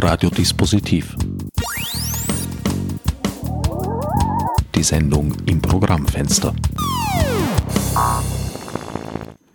[0.00, 1.16] Radiodispositiv.
[4.76, 6.54] Die Sendung im Programmfenster.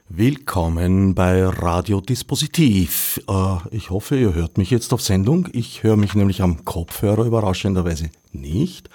[0.09, 3.21] Willkommen bei Radiodispositiv.
[3.29, 5.47] Äh, ich hoffe, ihr hört mich jetzt auf Sendung.
[5.53, 8.89] Ich höre mich nämlich am Kopfhörer überraschenderweise nicht.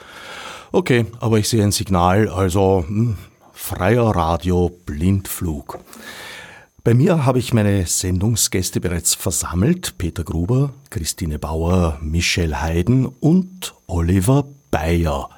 [0.71, 3.17] Okay, aber ich sehe ein Signal, also hm,
[3.53, 5.79] freier Radio Blindflug.
[6.85, 9.99] Bei mir habe ich meine Sendungsgäste bereits versammelt.
[9.99, 15.29] Peter Gruber, Christine Bauer, Michelle Hayden und Oliver Bayer.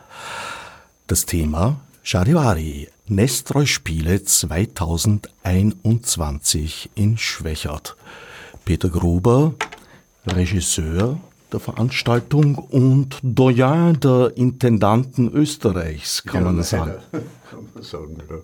[1.06, 7.96] Das Thema Charivari, Nestreu-Spiele 2021 in Schwächert.
[8.64, 9.54] Peter Gruber,
[10.26, 11.18] Regisseur
[11.52, 16.94] der Veranstaltung und Doyen der Intendanten Österreichs, kann ja, man sagen.
[17.50, 18.36] Kann man sagen, ja.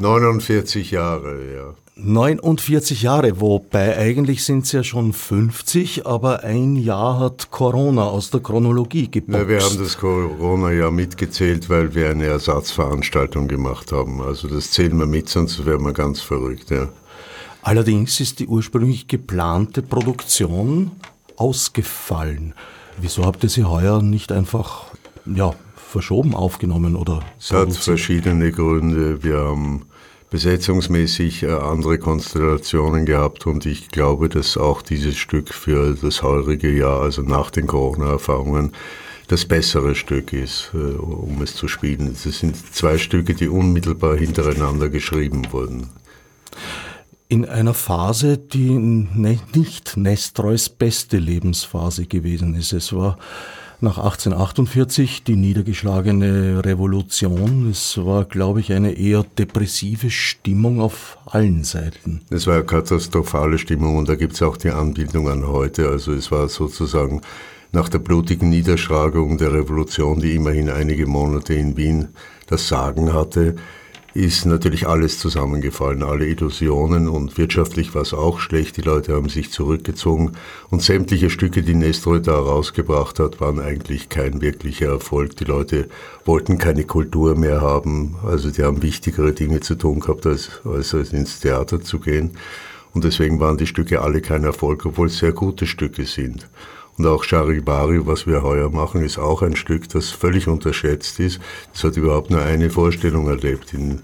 [0.00, 1.74] 49 Jahre, ja.
[1.98, 8.30] 49 Jahre, wobei eigentlich sind es ja schon 50, aber ein Jahr hat Corona aus
[8.30, 9.40] der Chronologie geboxt.
[9.42, 14.20] Na, wir haben das Corona-Jahr mitgezählt, weil wir eine Ersatzveranstaltung gemacht haben.
[14.20, 16.88] Also das zählen wir mit, sonst wären wir ganz verrückt, ja.
[17.62, 20.92] Allerdings ist die ursprünglich geplante Produktion
[21.36, 22.54] ausgefallen.
[22.98, 24.84] Wieso habt ihr sie heuer nicht einfach
[25.24, 25.54] ja,
[25.86, 27.20] verschoben aufgenommen oder?
[27.38, 29.22] Es hat verschiedene Gründe.
[29.22, 29.86] Wir haben
[30.30, 36.70] besetzungsmäßig äh, andere Konstellationen gehabt und ich glaube, dass auch dieses Stück für das heurige
[36.76, 38.72] Jahr, also nach den Corona-Erfahrungen,
[39.28, 42.16] das bessere Stück ist, äh, um es zu spielen.
[42.22, 45.88] Das sind zwei Stücke, die unmittelbar hintereinander geschrieben wurden.
[47.28, 52.72] In einer Phase, die nicht Nestreus beste Lebensphase gewesen ist.
[52.72, 53.18] Es war
[53.80, 57.68] nach 1848 die niedergeschlagene Revolution.
[57.70, 62.22] Es war, glaube ich, eine eher depressive Stimmung auf allen Seiten.
[62.30, 65.88] Es war eine katastrophale Stimmung und da gibt es auch die Anbindung an heute.
[65.88, 67.20] Also es war sozusagen
[67.72, 72.08] nach der blutigen Niederschlagung der Revolution, die immerhin einige Monate in Wien
[72.46, 73.56] das Sagen hatte,
[74.16, 78.78] ist natürlich alles zusammengefallen, alle Illusionen und wirtschaftlich war es auch schlecht.
[78.78, 80.32] Die Leute haben sich zurückgezogen
[80.70, 85.36] und sämtliche Stücke, die Nestroy da rausgebracht hat, waren eigentlich kein wirklicher Erfolg.
[85.36, 85.88] Die Leute
[86.24, 90.94] wollten keine Kultur mehr haben, also die haben wichtigere Dinge zu tun gehabt, als, als
[90.94, 92.30] ins Theater zu gehen.
[92.94, 96.48] Und deswegen waren die Stücke alle kein Erfolg, obwohl es sehr gute Stücke sind.
[96.98, 101.40] Und auch Charivari, was wir heuer machen, ist auch ein Stück, das völlig unterschätzt ist.
[101.72, 103.74] Das hat überhaupt nur eine Vorstellung erlebt.
[103.74, 104.00] In,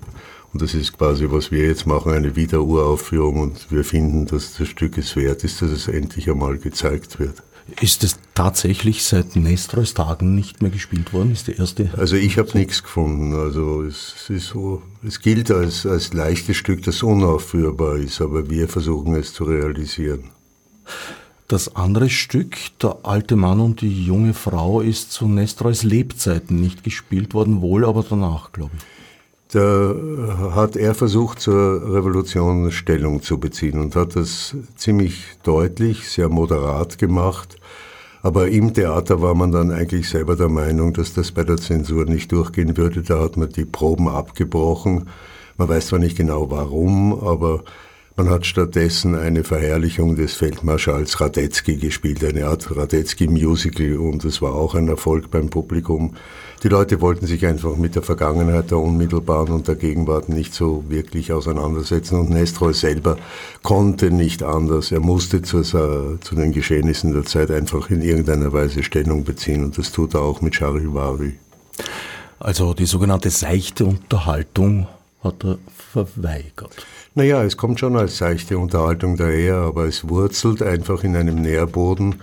[0.52, 3.40] und das ist quasi, was wir jetzt machen, eine Wiederuraufführung.
[3.40, 7.42] Und wir finden, dass das Stück es wert ist, dass es endlich einmal gezeigt wird.
[7.80, 11.32] Ist es tatsächlich seit Nestroys Tagen nicht mehr gespielt worden?
[11.32, 11.90] Ist die erste?
[11.96, 13.34] Also ich habe nichts gefunden.
[13.34, 18.68] Also es ist so, es gilt als, als leichtes Stück, das unaufführbar ist, aber wir
[18.68, 20.30] versuchen es zu realisieren.
[21.52, 26.82] Das andere Stück, Der alte Mann und die junge Frau, ist zu Nestroys Lebzeiten nicht
[26.82, 29.52] gespielt worden, wohl aber danach, glaube ich.
[29.52, 29.94] Da
[30.54, 36.96] hat er versucht, zur Revolution Stellung zu beziehen und hat das ziemlich deutlich, sehr moderat
[36.96, 37.56] gemacht.
[38.22, 42.06] Aber im Theater war man dann eigentlich selber der Meinung, dass das bei der Zensur
[42.06, 43.02] nicht durchgehen würde.
[43.02, 45.10] Da hat man die Proben abgebrochen.
[45.58, 47.62] Man weiß zwar nicht genau warum, aber
[48.16, 54.54] man hat stattdessen eine Verherrlichung des Feldmarschalls Radetzky gespielt, eine Art Radetzky-Musical und es war
[54.54, 56.14] auch ein Erfolg beim Publikum.
[56.62, 60.84] Die Leute wollten sich einfach mit der Vergangenheit, der unmittelbaren und der Gegenwart nicht so
[60.88, 63.16] wirklich auseinandersetzen und Nestroy selber
[63.62, 64.92] konnte nicht anders.
[64.92, 69.78] Er musste zu, zu den Geschehnissen der Zeit einfach in irgendeiner Weise Stellung beziehen und
[69.78, 71.34] das tut er auch mit Charivari.
[72.38, 74.86] Also die sogenannte seichte Unterhaltung
[75.22, 75.58] hat er
[75.92, 76.86] verweigert.
[77.14, 82.22] Naja, es kommt schon als seichte Unterhaltung daher, aber es wurzelt einfach in einem Nährboden,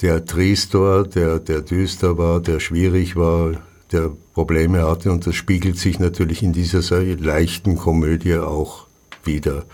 [0.00, 3.54] der trist war, der, der düster war, der schwierig war,
[3.90, 8.86] der Probleme hatte und das spiegelt sich natürlich in dieser leichten Komödie auch
[9.24, 9.64] wieder.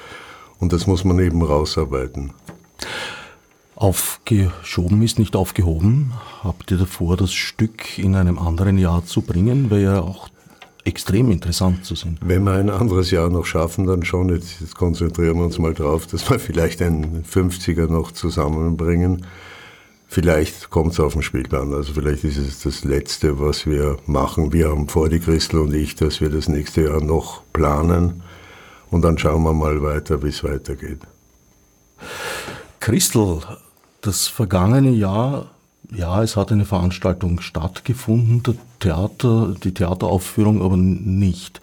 [0.58, 2.32] Und das muss man eben rausarbeiten.
[3.76, 6.12] Aufgeschoben ist nicht aufgehoben.
[6.42, 9.68] Habt ihr davor, das Stück in einem anderen Jahr zu bringen?
[9.68, 10.28] Wäre ja auch
[10.84, 12.18] extrem interessant zu sehen.
[12.20, 14.28] Wenn wir ein anderes Jahr noch schaffen, dann schon.
[14.28, 19.26] Jetzt, jetzt konzentrieren wir uns mal drauf, dass wir vielleicht einen 50er noch zusammenbringen.
[20.06, 21.72] Vielleicht kommt es auf den Spielplan.
[21.72, 24.52] Also vielleicht ist es das Letzte, was wir machen.
[24.52, 28.22] Wir haben vor, die Christel und ich, dass wir das nächste Jahr noch planen.
[28.90, 31.00] Und dann schauen wir mal weiter, wie es weitergeht.
[32.78, 33.40] Christel,
[34.02, 35.53] das vergangene Jahr
[35.92, 41.60] ja, es hat eine Veranstaltung stattgefunden, der Theater, die Theateraufführung aber nicht.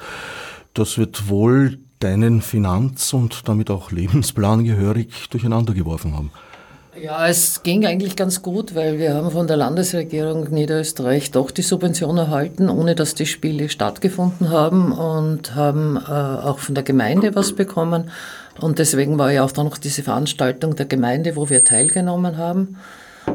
[0.73, 6.31] Das wird wohl deinen Finanz- und damit auch Lebensplan gehörig durcheinander geworfen haben.
[6.99, 11.61] Ja, es ging eigentlich ganz gut, weil wir haben von der Landesregierung Niederösterreich doch die
[11.61, 17.33] Subvention erhalten, ohne dass die Spiele stattgefunden haben und haben äh, auch von der Gemeinde
[17.33, 18.11] was bekommen.
[18.59, 22.75] Und deswegen war ja auch dann noch diese Veranstaltung der Gemeinde, wo wir teilgenommen haben.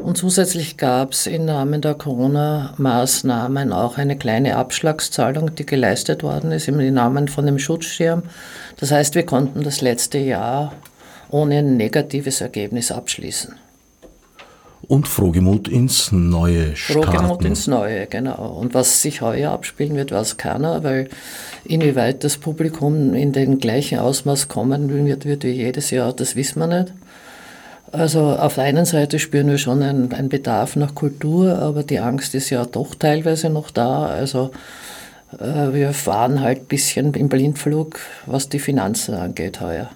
[0.07, 6.53] Und zusätzlich gab es im Namen der Corona-Maßnahmen auch eine kleine Abschlagszahlung, die geleistet worden
[6.53, 8.23] ist im Namen von dem Schutzschirm.
[8.79, 10.71] Das heißt, wir konnten das letzte Jahr
[11.29, 13.55] ohne ein negatives Ergebnis abschließen.
[14.87, 17.11] Und Frohgemut ins Neue starten.
[17.11, 18.57] Frohgemut ins Neue, genau.
[18.61, 21.09] Und was sich heuer abspielen wird, weiß keiner, weil
[21.65, 26.59] inwieweit das Publikum in den gleichen Ausmaß kommen wird, wird wie jedes Jahr, das wissen
[26.59, 26.93] wir nicht.
[27.91, 31.99] Also auf der einen Seite spüren wir schon einen, einen Bedarf nach Kultur, aber die
[31.99, 34.07] Angst ist ja doch teilweise noch da.
[34.07, 34.51] Also
[35.39, 39.89] äh, wir fahren halt ein bisschen im Blindflug, was die Finanzen angeht heuer.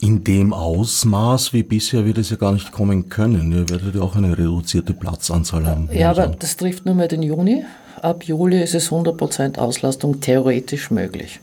[0.00, 3.50] In dem Ausmaß wie bisher wird es ja gar nicht kommen können.
[3.52, 5.88] Ihr werdet ja auch eine reduzierte Platzanzahl haben.
[5.92, 7.64] Ja, aber das trifft nur mehr den Juni.
[8.02, 11.40] Ab Juli ist es 100% Auslastung theoretisch möglich.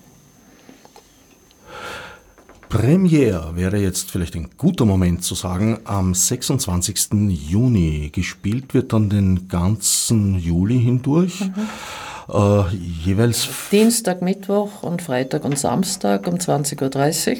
[2.74, 7.10] Premiere wäre jetzt vielleicht ein guter Moment zu sagen, am 26.
[7.30, 8.10] Juni.
[8.12, 11.42] Gespielt wird dann den ganzen Juli hindurch.
[11.42, 12.34] Mhm.
[12.34, 12.76] Äh,
[13.06, 17.38] jeweils Dienstag, Mittwoch und Freitag und Samstag um 20.30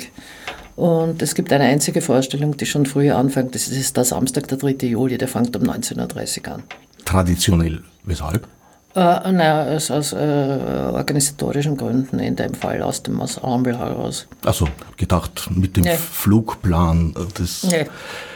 [0.76, 1.08] Uhr.
[1.08, 3.56] Und es gibt eine einzige Vorstellung, die schon früher anfängt.
[3.56, 4.86] Das ist der Samstag, der 3.
[4.86, 6.64] Juli, der fängt um 19.30 Uhr an.
[7.06, 8.48] Traditionell, weshalb?
[8.96, 14.28] Äh, naja, aus, aus äh, organisatorischen Gründen in dem Fall, aus dem Ensemble heraus.
[14.46, 14.68] Also
[14.98, 15.96] gedacht, mit dem nee.
[15.96, 17.88] Flugplan des nee.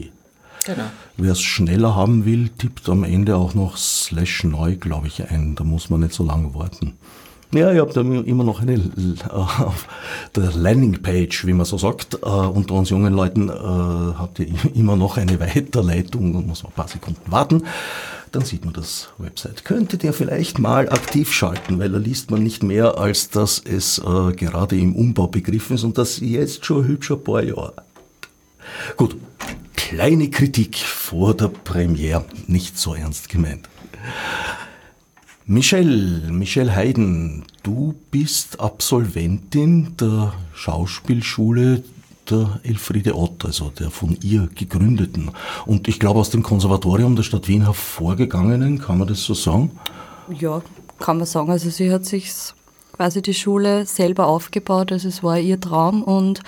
[0.64, 0.82] Genau.
[1.16, 5.54] Wer es schneller haben will, tippt am Ende auch noch slash neu, glaube ich, ein.
[5.54, 6.94] Da muss man nicht so lange warten.
[7.52, 8.80] Ja, ihr habt immer noch eine
[9.30, 9.86] auf
[10.34, 14.96] der Landingpage, wie man so sagt, äh, unter uns jungen Leuten äh, habt ihr immer
[14.96, 17.62] noch eine Weiterleitung und muss ein paar Sekunden warten.
[18.32, 19.64] Dann sieht man das Website.
[19.64, 23.98] Könntet ihr vielleicht mal aktiv schalten, weil da liest man nicht mehr, als dass es
[23.98, 27.74] äh, gerade im Umbau begriffen ist und das jetzt schon hübsch ein paar Jahre.
[28.96, 29.16] Gut,
[29.76, 33.68] kleine Kritik vor der Premiere, nicht so ernst gemeint.
[35.48, 41.84] Michelle, Michelle Hayden, du bist Absolventin der Schauspielschule
[42.28, 45.30] der Elfriede Ott, also der von ihr gegründeten.
[45.64, 49.70] Und ich glaube aus dem Konservatorium der Stadt Wien hervorgegangenen, kann man das so sagen?
[50.36, 50.62] Ja,
[50.98, 51.52] kann man sagen.
[51.52, 52.32] Also sie hat sich
[52.92, 56.40] quasi die Schule selber aufgebaut, also es war ihr Traum und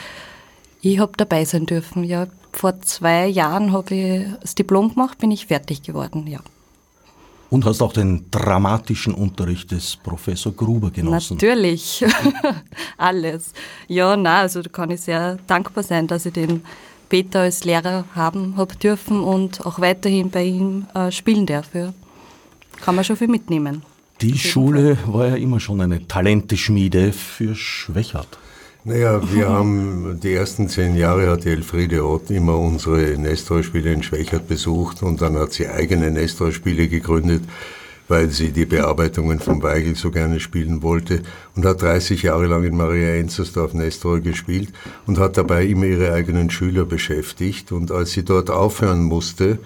[0.81, 2.03] ich habe dabei sein dürfen.
[2.03, 6.41] Ja, vor zwei Jahren habe ich das Diplom gemacht, bin ich fertig geworden, ja.
[7.51, 11.39] Und hast auch den dramatischen Unterricht des Professor Gruber genossen.
[11.39, 12.05] Natürlich,
[12.99, 13.53] alles.
[13.87, 16.63] Ja, na, also da kann ich sehr dankbar sein, dass ich den
[17.09, 21.75] Peter als Lehrer haben habe dürfen und auch weiterhin bei ihm äh, spielen darf.
[21.75, 21.95] Ja.
[22.81, 23.83] Kann man schon viel mitnehmen.
[24.21, 25.15] Die Schule Fall.
[25.15, 28.39] war ja immer schon eine Talenteschmiede für Schwächert.
[28.89, 34.03] Naja, wir haben die ersten zehn Jahre hat die Elfriede Ott immer unsere Nestor-Spiele in
[34.03, 37.43] Schwächert besucht und dann hat sie eigene Nestor-Spiele gegründet,
[38.09, 41.21] weil sie die Bearbeitungen von Weigel so gerne spielen wollte
[41.55, 44.73] und hat 30 Jahre lang in Maria Enzersdorf Nestor gespielt
[45.07, 49.59] und hat dabei immer ihre eigenen Schüler beschäftigt und als sie dort aufhören musste,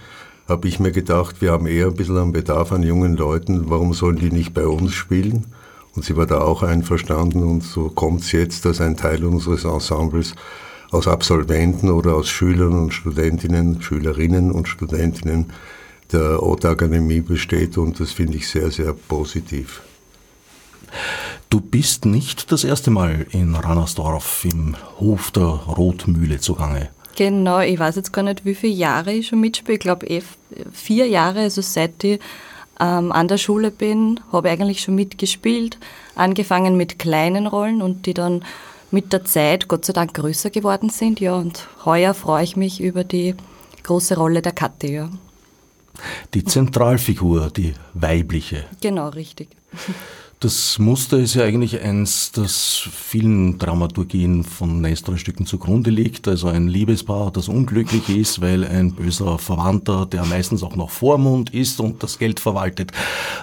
[0.48, 3.94] habe ich mir gedacht, wir haben eher ein bisschen einen Bedarf an jungen Leuten, warum
[3.94, 5.46] sollen die nicht bei uns spielen?
[5.94, 9.64] Und sie war da auch einverstanden und so kommt es jetzt, dass ein Teil unseres
[9.64, 10.34] Ensembles
[10.90, 15.52] aus Absolventen oder aus Schülern und Studentinnen, Schülerinnen und Studentinnen
[16.12, 19.82] der Ott-Akademie besteht und das finde ich sehr, sehr positiv.
[21.48, 26.90] Du bist nicht das erste Mal in Rannersdorf im Hof der Rotmühle zugange.
[27.16, 29.74] Genau, ich weiß jetzt gar nicht, wie viele Jahre ich schon mitspiele.
[29.74, 30.22] Ich glaube, eh
[30.72, 32.20] vier Jahre, also seit ich
[32.82, 35.78] ähm, an der Schule bin, habe eigentlich schon mitgespielt,
[36.16, 38.44] angefangen mit kleinen Rollen und die dann
[38.90, 41.20] mit der Zeit Gott sei Dank größer geworden sind.
[41.20, 43.34] Ja, und heuer freue ich mich über die
[43.84, 44.88] große Rolle der Katte.
[44.88, 45.10] Ja.
[46.34, 48.64] Die Zentralfigur, die weibliche.
[48.80, 49.48] Genau, richtig.
[50.42, 56.26] Das Muster ist ja eigentlich eins, das vielen Dramaturgien von Nestor-Stücken zugrunde liegt.
[56.26, 61.54] Also ein Liebespaar, das unglücklich ist, weil ein böser Verwandter, der meistens auch noch Vormund
[61.54, 62.90] ist und das Geld verwaltet,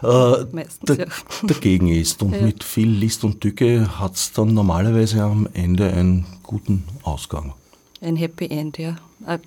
[0.03, 1.06] äh, meistens, ja.
[1.48, 2.22] dagegen ist.
[2.22, 2.41] Und ja.
[2.41, 7.53] mit viel List und Tücke hat es dann normalerweise am Ende einen guten Ausgang.
[8.01, 8.98] Ein Happy End, ja.
[9.25, 9.39] Äh,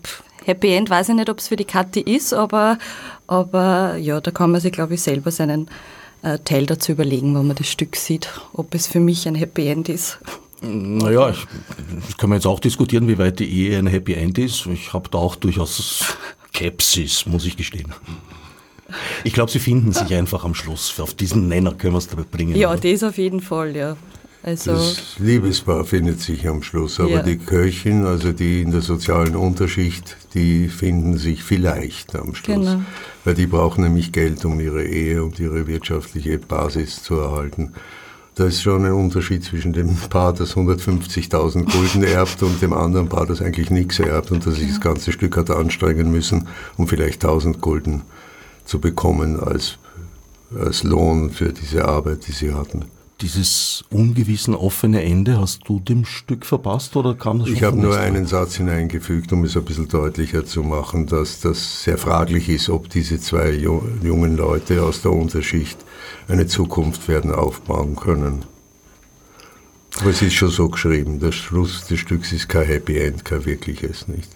[0.47, 2.79] Happy End weiß ich nicht, ob es für die Kathi ist, aber,
[3.27, 5.69] aber ja, da kann man sich, glaube ich, selber seinen
[6.45, 9.89] Teil dazu überlegen, wenn man das Stück sieht, ob es für mich ein Happy End
[9.89, 10.19] ist.
[10.61, 11.45] Naja, ich,
[12.07, 14.67] das können wir jetzt auch diskutieren, wie weit die Ehe ein Happy End ist.
[14.67, 16.15] Ich habe da auch durchaus
[16.49, 17.93] Skepsis, muss ich gestehen.
[19.25, 21.01] Ich glaube, sie finden sich einfach am Schluss.
[21.01, 22.55] Auf diesen Nenner können wir es dabei bringen.
[22.55, 22.79] Ja, oder?
[22.79, 23.97] das auf jeden Fall, ja.
[24.45, 27.23] Also das Liebespaar findet sich am Schluss, aber ja.
[27.23, 32.57] die Köchin, also die in der sozialen Unterschicht, die finden sich vielleicht am Schluss.
[32.57, 32.83] Genau.
[33.25, 37.75] Weil die brauchen nämlich Geld, um ihre Ehe und ihre wirtschaftliche Basis zu erhalten.
[38.35, 43.09] Da ist schon ein Unterschied zwischen dem Paar, das 150.000 Gulden erbt und dem anderen
[43.09, 46.89] Paar, das eigentlich nichts erbt und das sich das ganze Stück hat anstrengen müssen, um
[46.89, 48.03] vielleicht 1000 Gulden
[48.65, 49.77] zu bekommen als,
[50.59, 52.87] als Lohn für diese Arbeit, die sie hatten
[53.23, 57.79] dieses ungewissen offene Ende, hast du dem Stück verpasst oder kam das schon Ich habe
[57.79, 62.49] nur einen Satz hineingefügt, um es ein bisschen deutlicher zu machen, dass das sehr fraglich
[62.49, 65.79] ist, ob diese zwei jungen Leute aus der Unterschicht
[66.29, 68.45] eine Zukunft werden aufbauen können.
[70.01, 73.45] Aber es ist schon so geschrieben, der Schluss des Stücks ist kein Happy End, kein
[73.45, 74.29] wirkliches, nicht?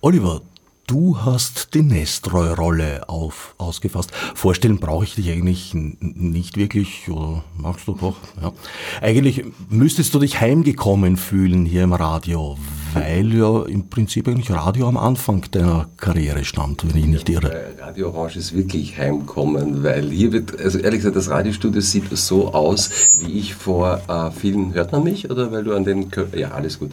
[0.00, 0.40] Oliver,
[0.88, 4.10] Du hast die Nestroy-Rolle auf, ausgefasst.
[4.34, 8.16] Vorstellen brauche ich dich eigentlich nicht wirklich, oder magst du doch?
[8.40, 8.54] Ja.
[9.02, 12.56] Eigentlich müsstest du dich heimgekommen fühlen hier im Radio,
[12.94, 17.74] weil ja im Prinzip eigentlich Radio am Anfang deiner Karriere stand, wenn ich nicht irre.
[17.80, 22.52] Radio Orange ist wirklich heimkommen, weil hier wird, also ehrlich gesagt, das Radiostudio sieht so
[22.52, 26.52] aus, wie ich vor äh, vielen, hört man mich oder weil du an den, ja
[26.52, 26.92] alles gut.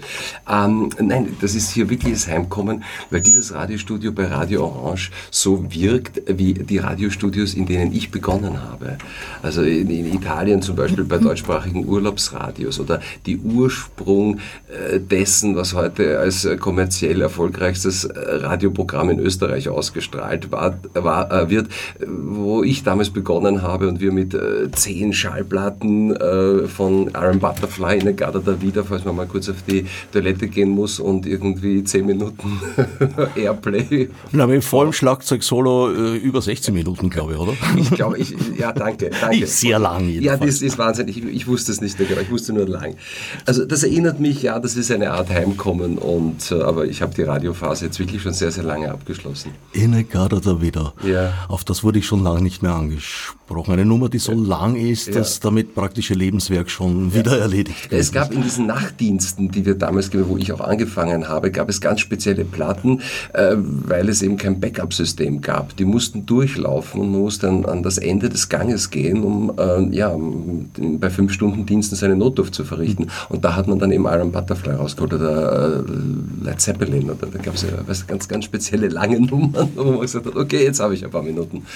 [0.50, 5.66] Ähm, nein, das ist hier wirklich das Heimkommen, weil dieses Radiostudio bei Radio Orange so
[5.72, 8.98] wirkt wie die Radiostudios, in denen ich begonnen habe.
[9.42, 15.74] Also in, in Italien zum Beispiel bei deutschsprachigen Urlaubsradios oder die Ursprung äh, dessen, was
[15.74, 15.85] heute
[16.20, 21.68] als kommerziell erfolgreichstes äh, Radioprogramm in Österreich ausgestrahlt war, war, äh, wird,
[22.06, 24.38] wo ich damals begonnen habe und wir mit
[24.74, 26.16] zehn Schallplatten
[26.68, 30.48] von Aaron Butterfly in der Garda da wieder, falls man mal kurz auf die Toilette
[30.48, 32.60] gehen muss und irgendwie zehn Minuten
[33.36, 34.10] Airplay Play.
[34.32, 37.54] Na, mit vollem Schlagzeug-Solo äh, über 16 Minuten, glaube ich, oder?
[37.78, 39.10] Ich glaube, ich, ja, danke.
[39.22, 39.48] danke.
[39.48, 40.08] Sehr lang.
[40.08, 40.40] Jedenfalls.
[40.40, 41.08] Ja, das ist Wahnsinn.
[41.08, 42.96] Ich, ich wusste es nicht genau, ich wusste nur lang.
[43.46, 47.14] Also, das erinnert mich, ja, das ist eine Art Heimkommen, und, äh, aber ich habe
[47.14, 49.52] die Radiophase jetzt wirklich schon sehr, sehr lange abgeschlossen.
[49.74, 50.94] Innegarder da wieder.
[51.04, 51.34] Ja.
[51.48, 53.74] Auf das wurde ich schon lange nicht mehr angesprochen.
[53.74, 54.38] Eine Nummer, die so ja.
[54.38, 57.16] lang ist, dass damit praktische Lebenswerk schon ja.
[57.16, 58.02] wieder erledigt wird.
[58.02, 61.80] Es gab in diesen Nachtdiensten, die wir damals, wo ich auch angefangen habe, gab es
[61.82, 63.02] ganz spezielle Platten,
[63.34, 65.76] äh, weil es eben kein Backup-System gab.
[65.78, 69.96] Die mussten durchlaufen und man musste dann an das Ende des Ganges gehen, um äh,
[69.96, 70.16] ja,
[71.00, 73.08] bei fünf Stunden Diensten seine Notdurft zu verrichten.
[73.30, 77.40] Und da hat man dann eben Iron Butterfly rausgeholt oder äh, Led Zeppelin oder da
[77.40, 80.80] gab es ja was, ganz, ganz spezielle lange Nummern, wo man gesagt hat, okay, jetzt
[80.80, 81.66] habe ich ein paar Minuten.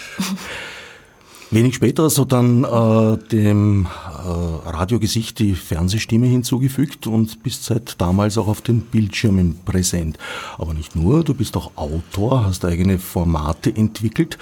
[1.52, 8.38] Wenig später so dann äh, dem äh, Radiogesicht die Fernsehstimme hinzugefügt und bist seit damals
[8.38, 10.20] auch auf den Bildschirmen präsent.
[10.60, 14.38] Aber nicht nur, du bist auch Autor, hast eigene Formate entwickelt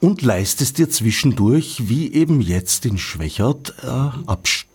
[0.00, 4.67] und leistest dir zwischendurch, wie eben jetzt in Schwächert, äh, Abstand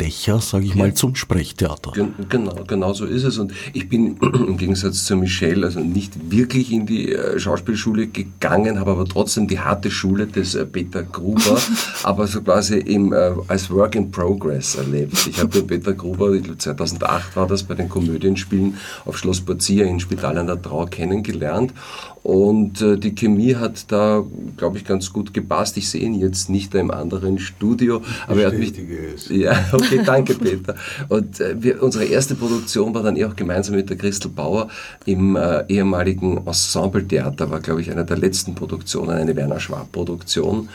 [0.00, 1.92] Dächer, sage ich mal, zum Sprechtheater.
[2.28, 3.38] Genau, genau so ist es.
[3.38, 8.80] Und ich bin im Gegensatz zu Michelle also nicht wirklich in die äh, Schauspielschule gegangen,
[8.80, 11.58] habe aber trotzdem die harte Schule des äh, Peter Gruber,
[12.02, 15.26] aber so quasi im, äh, als Work in Progress erlebt.
[15.26, 20.00] Ich habe den Peter Gruber, 2008 war das, bei den Komödienspielen auf Schloss Borzia in
[20.00, 21.74] Spital an der Trau kennengelernt
[22.22, 24.22] und äh, die Chemie hat da,
[24.56, 25.76] glaube ich, ganz gut gepasst.
[25.78, 28.72] Ich sehe ihn jetzt nicht im anderen Studio, aber er hat mich.
[29.14, 29.28] Es.
[29.40, 30.74] Ja, okay, danke, Peter.
[31.08, 34.68] Und äh, wir, unsere erste Produktion war dann eh auch gemeinsam mit der Christel Bauer
[35.06, 40.68] im äh, ehemaligen Ensemble-Theater, war, glaube ich, eine der letzten Produktionen, eine Werner Schwab-Produktion.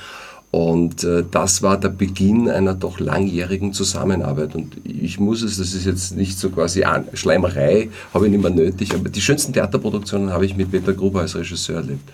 [0.52, 4.56] Und äh, das war der Beginn einer doch langjährigen Zusammenarbeit.
[4.56, 8.52] Und ich muss es, das ist jetzt nicht so quasi Schleimerei, habe ich nicht mehr
[8.52, 12.10] nötig, aber die schönsten Theaterproduktionen habe ich mit Peter Gruber als Regisseur erlebt.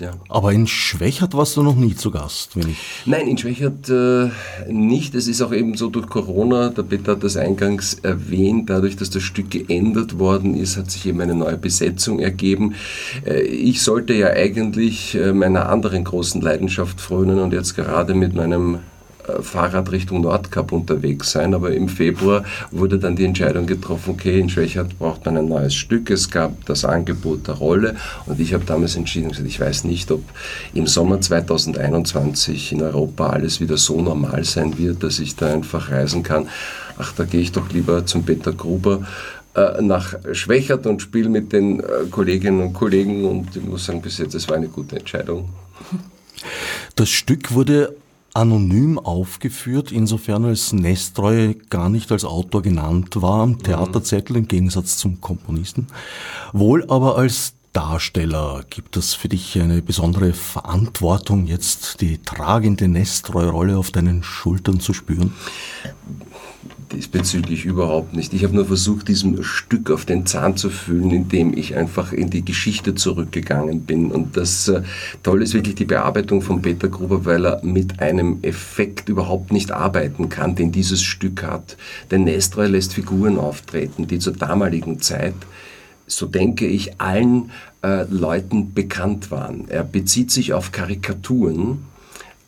[0.00, 0.12] Ja.
[0.28, 2.78] Aber in Schwächert warst du noch nie zu Gast, wenn ich.
[3.06, 4.30] Nein, in Schwächert äh,
[4.70, 5.14] nicht.
[5.14, 9.10] Es ist auch eben so durch Corona, der Peter hat das eingangs erwähnt, dadurch, dass
[9.10, 12.74] das Stück geändert worden ist, hat sich eben eine neue Besetzung ergeben.
[13.24, 18.34] Äh, ich sollte ja eigentlich äh, meiner anderen großen Leidenschaft frönen und jetzt gerade mit
[18.34, 18.78] meinem
[19.42, 24.48] Fahrrad Richtung Nordkap unterwegs sein, aber im Februar wurde dann die Entscheidung getroffen, okay, in
[24.48, 28.64] Schwächert braucht man ein neues Stück, es gab das Angebot der Rolle und ich habe
[28.64, 30.22] damals entschieden, ich weiß nicht, ob
[30.74, 35.90] im Sommer 2021 in Europa alles wieder so normal sein wird, dass ich da einfach
[35.90, 36.48] reisen kann.
[36.98, 39.06] Ach, da gehe ich doch lieber zum Peter Gruber
[39.54, 44.02] äh, nach Schwächert und spiele mit den äh, Kolleginnen und Kollegen und ich muss sagen,
[44.02, 45.48] bis jetzt, es war eine gute Entscheidung.
[46.94, 47.94] Das Stück wurde
[48.38, 54.96] anonym aufgeführt, insofern als Nestroy gar nicht als Autor genannt war am Theaterzettel im Gegensatz
[54.96, 55.88] zum Komponisten,
[56.52, 58.64] wohl aber als Darsteller.
[58.70, 64.94] Gibt es für dich eine besondere Verantwortung, jetzt die tragende Nestroy-Rolle auf deinen Schultern zu
[64.94, 65.34] spüren?
[66.92, 68.32] Diesbezüglich überhaupt nicht.
[68.32, 72.30] Ich habe nur versucht, diesem Stück auf den Zahn zu fühlen, indem ich einfach in
[72.30, 74.10] die Geschichte zurückgegangen bin.
[74.10, 74.82] Und das äh,
[75.22, 79.72] Tolle ist wirklich die Bearbeitung von Peter Gruber, weil er mit einem Effekt überhaupt nicht
[79.72, 81.76] arbeiten kann, den dieses Stück hat.
[82.10, 85.34] Denn Nestroy lässt Figuren auftreten, die zur damaligen Zeit
[86.10, 87.50] so denke ich, allen
[87.82, 89.66] äh, Leuten bekannt waren.
[89.68, 91.84] Er bezieht sich auf Karikaturen,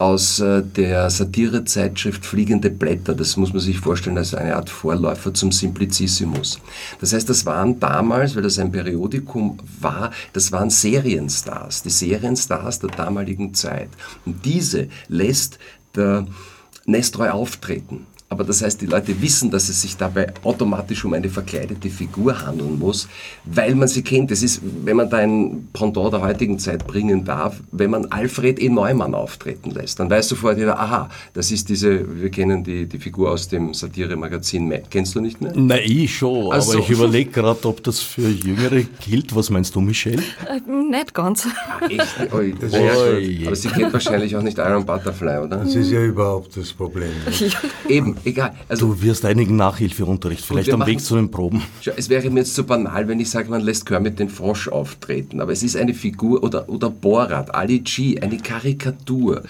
[0.01, 3.15] aus äh, der Satirezeitschrift Fliegende Blätter.
[3.15, 6.59] Das muss man sich vorstellen als eine Art Vorläufer zum Simplicissimus.
[7.01, 12.79] Das heißt, das waren damals, weil das ein Periodikum war, das waren Serienstars, die Serienstars
[12.79, 13.91] der damaligen Zeit.
[14.25, 15.59] Und diese lässt
[15.95, 16.27] der
[16.87, 18.07] Nestroy auftreten.
[18.33, 22.47] Aber das heißt, die Leute wissen, dass es sich dabei automatisch um eine verkleidete Figur
[22.47, 23.09] handeln muss,
[23.45, 24.31] weil man sie kennt.
[24.31, 28.63] Das ist, wenn man da ein Pendant der heutigen Zeit bringen darf, wenn man Alfred
[28.63, 28.69] E.
[28.69, 32.99] Neumann auftreten lässt, dann weiß sofort jeder, aha, das ist diese, wir kennen die, die
[33.01, 34.85] Figur aus dem Satire-Magazin Mad.
[34.91, 35.53] Kennst du nicht mehr?
[35.57, 36.75] Nein, ich schon, also.
[36.75, 39.35] aber ich überlege gerade, ob das für Jüngere gilt.
[39.35, 40.23] Was meinst du, Michelle?
[40.49, 41.49] Äh, nicht ganz.
[41.49, 42.33] Ah, echt?
[42.33, 42.93] Oi, das ja,
[43.47, 45.57] aber sie kennt wahrscheinlich auch nicht Iron Butterfly, oder?
[45.57, 47.11] Das ist ja überhaupt das Problem.
[47.89, 48.55] Eben, egal.
[48.69, 51.63] Also, du wirst einigen Nachhilfeunterricht, vielleicht am Weg zu den Proben.
[51.97, 54.69] Es wäre mir jetzt zu so banal, wenn ich sage, man lässt Kermit den Frosch
[54.69, 59.43] auftreten, aber es ist eine Figur oder, oder Borat, Ali G, eine Karikatur,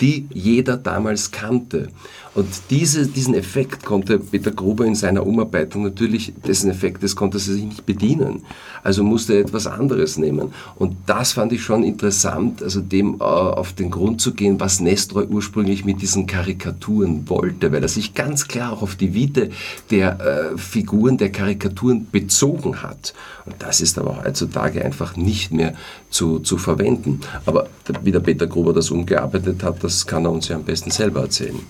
[0.00, 1.88] die jeder damals kannte.
[2.34, 7.40] Und diese, diesen Effekt konnte Peter Gruber in seiner Umarbeitung natürlich, dessen Effektes konnte er
[7.40, 8.42] sich nicht bedienen.
[8.82, 10.52] Also musste er etwas anderes nehmen.
[10.76, 14.80] Und das fand ich schon interessant, also dem äh, auf den Grund zu gehen, was
[14.80, 19.50] Nestroy ursprünglich mit diesen Karikaturen wollte, weil er sich ganz klar auch auf die Vite
[19.90, 23.14] der äh, Figuren, der Karikaturen bezogen hat.
[23.46, 25.74] Und das ist aber heutzutage einfach nicht mehr
[26.10, 27.20] zu, zu verwenden.
[27.46, 27.68] Aber
[28.02, 31.20] wie der Peter Gruber das umgearbeitet hat, das kann er uns ja am besten selber
[31.20, 31.60] erzählen.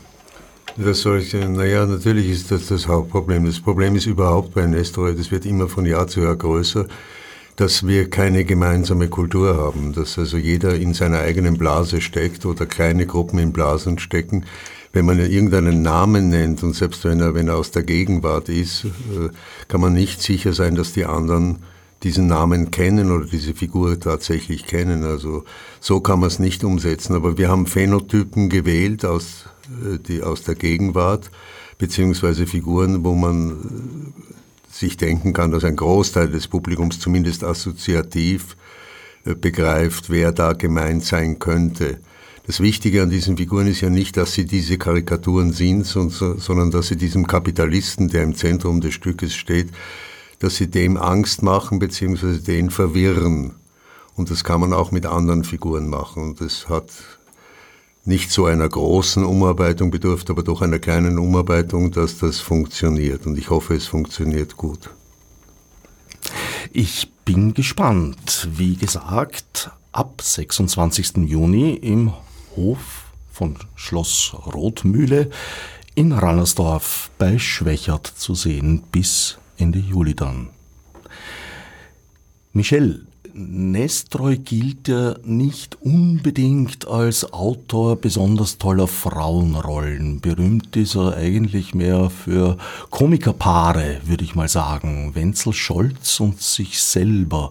[0.77, 3.47] Das soll ich, naja, natürlich ist das das Hauptproblem.
[3.47, 6.87] Das Problem ist überhaupt bei Nestor, das wird immer von Jahr zu Jahr größer,
[7.55, 12.67] dass wir keine gemeinsame Kultur haben, dass also jeder in seiner eigenen Blase steckt oder
[12.67, 14.47] kleine Gruppen in Blasen stecken.
[14.93, 18.85] Wenn man irgendeinen Namen nennt und selbst wenn er, wenn er aus der Gegenwart ist,
[18.85, 19.29] äh,
[19.69, 21.63] kann man nicht sicher sein, dass die anderen
[22.05, 25.03] diesen Namen kennen oder diese Figur tatsächlich kennen.
[25.03, 25.45] Also
[25.81, 27.17] so kann man es nicht umsetzen.
[27.17, 31.31] Aber wir haben Phänotypen gewählt aus äh, die aus der Gegenwart,
[31.79, 38.57] beziehungsweise Figuren, wo man äh, sich denken kann, dass ein Großteil des Publikums zumindest assoziativ
[39.25, 41.99] äh, begreift, wer da gemeint sein könnte.
[42.47, 46.89] Das Wichtige an diesen Figuren ist ja nicht, dass sie diese Karikaturen sind, sondern dass
[46.89, 49.71] sie diesem Kapitalisten, der im Zentrum des Stückes steht,
[50.39, 52.39] dass sie dem Angst machen bzw.
[52.39, 53.55] den verwirren.
[54.17, 56.23] Und das kann man auch mit anderen Figuren machen.
[56.23, 56.91] Und das hat
[58.05, 63.27] nicht so einer großen Umarbeitung bedurft, aber doch einer kleinen Umarbeitung, dass das funktioniert.
[63.27, 64.91] Und ich hoffe, es funktioniert gut.
[66.73, 68.49] Ich bin gespannt.
[68.53, 71.19] Wie gesagt, ab 26.
[71.27, 72.13] Juni im
[72.57, 75.31] Hof von Schloss Rotmühle
[75.95, 80.49] in Rannersdorf bei Schwächert zu sehen bis Ende Juli dann.
[82.53, 83.01] Michelle,
[83.37, 90.21] Nestroy gilt ja nicht unbedingt als Autor besonders toller Frauenrollen.
[90.21, 92.57] Berühmt ist er eigentlich mehr für
[92.91, 95.17] Komikerpaare, würde ich mal sagen.
[95.17, 97.51] Wenzel Scholz und sich selber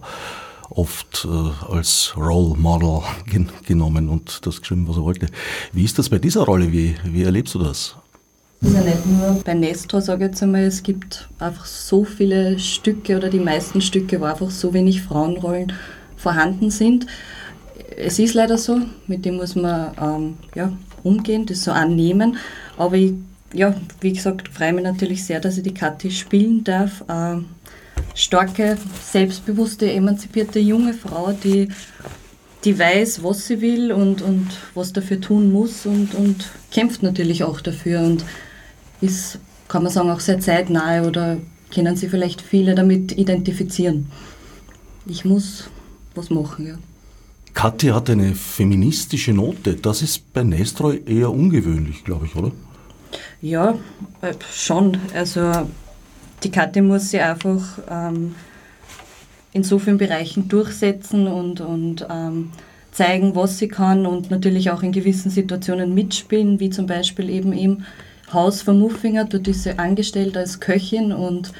[0.70, 5.26] oft äh, als Role Model gen genommen und das geschrieben, was er wollte.
[5.72, 6.72] Wie ist das bei dieser Rolle?
[6.72, 7.94] Wie, wie erlebst du das?
[8.64, 12.02] Das ist ja nicht nur bei Nestor, sage ich jetzt einmal, es gibt einfach so
[12.02, 15.74] viele Stücke oder die meisten Stücke, wo einfach so wenig Frauenrollen
[16.16, 17.06] vorhanden sind.
[17.94, 20.72] Es ist leider so, mit dem muss man ähm, ja,
[21.02, 22.38] umgehen, das so annehmen.
[22.78, 23.12] Aber ich,
[23.52, 27.04] ja, wie gesagt, freue mich natürlich sehr, dass ich die Kathi spielen darf.
[27.10, 27.44] Ähm,
[28.14, 31.68] starke, selbstbewusste, emanzipierte junge Frau, die,
[32.64, 37.44] die weiß, was sie will und, und was dafür tun muss und, und kämpft natürlich
[37.44, 38.00] auch dafür.
[38.00, 38.24] Und
[39.04, 39.38] ist,
[39.68, 41.38] kann man sagen, auch sehr zeitnahe oder
[41.72, 44.06] können Sie vielleicht viele damit identifizieren.
[45.06, 45.64] Ich muss
[46.14, 46.74] was machen, ja.
[47.54, 49.74] Kathi hat eine feministische Note.
[49.74, 52.50] Das ist bei Nestroy eher ungewöhnlich, glaube ich, oder?
[53.40, 53.78] Ja,
[54.22, 54.98] äh, schon.
[55.14, 55.68] Also
[56.42, 58.34] die Kathi muss sich einfach ähm,
[59.52, 62.50] in so vielen Bereichen durchsetzen und, und ähm,
[62.90, 67.52] zeigen, was sie kann und natürlich auch in gewissen Situationen mitspielen, wie zum Beispiel eben
[67.52, 67.84] im
[68.34, 71.52] Haus von Muffinger, dort ist sie angestellt als Köchin und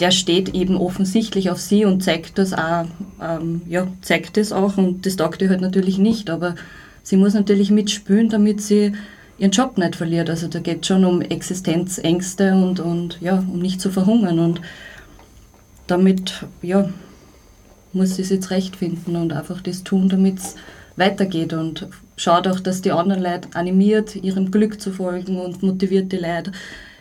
[0.00, 2.86] der steht eben offensichtlich auf sie und zeigt das auch,
[3.20, 6.54] ähm, ja, zeigt das auch und das taugt ihr halt natürlich nicht, aber
[7.02, 8.92] sie muss natürlich mitspülen, damit sie
[9.38, 10.30] ihren Job nicht verliert.
[10.30, 14.60] Also da geht es schon um Existenzängste und, und ja, um nicht zu verhungern und
[15.86, 16.88] damit, ja,
[17.92, 20.54] muss sie es jetzt recht finden und einfach das tun, damit es
[20.96, 26.12] weitergeht und schaut auch, dass die anderen Leute animiert, ihrem Glück zu folgen und motiviert
[26.12, 26.52] die Leute,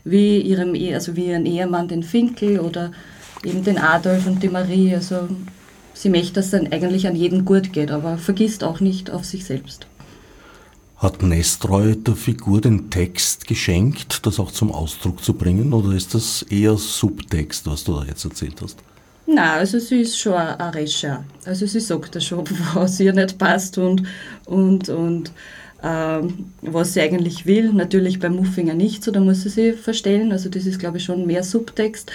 [0.04, 2.92] wie ihrem also wie ihren Ehemann den Finkel oder
[3.44, 4.94] eben den Adolf und die Marie.
[4.96, 5.28] Also
[5.94, 9.26] sie möchte, dass es dann eigentlich an jeden gut geht, aber vergisst auch nicht auf
[9.26, 9.88] sich selbst.
[10.98, 16.14] Hat Nestroy der Figur den Text geschenkt, das auch zum Ausdruck zu bringen, oder ist
[16.14, 18.78] das eher Subtext, was du da jetzt erzählt hast?
[19.28, 21.24] Nein, also sie ist schon ein Rescher.
[21.46, 24.04] Also sie sagt ja schon, was ihr nicht passt und,
[24.46, 25.32] und, und
[25.84, 27.72] ähm, was sie eigentlich will.
[27.74, 30.32] Natürlich beim Muffinger nicht so, da muss sie sich verstellen.
[30.32, 32.12] Also das ist, glaube ich, schon mehr Subtext.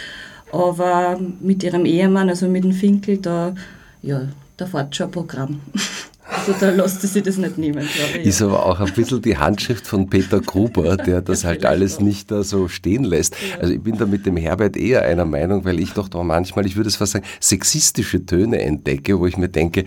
[0.53, 3.55] Aber mit ihrem Ehemann, also mit dem Finkel, da,
[4.03, 5.61] ja, da fährt schon ein Programm.
[6.47, 8.27] Also da lässt sie das nicht nehmen, glaube ich.
[8.27, 12.31] Ist aber auch ein bisschen die Handschrift von Peter Gruber, der das halt alles nicht
[12.31, 13.37] da so stehen lässt.
[13.61, 16.67] Also ich bin da mit dem Herbert eher einer Meinung, weil ich doch da manchmal,
[16.67, 19.85] ich würde es fast sagen, sexistische Töne entdecke, wo ich mir denke,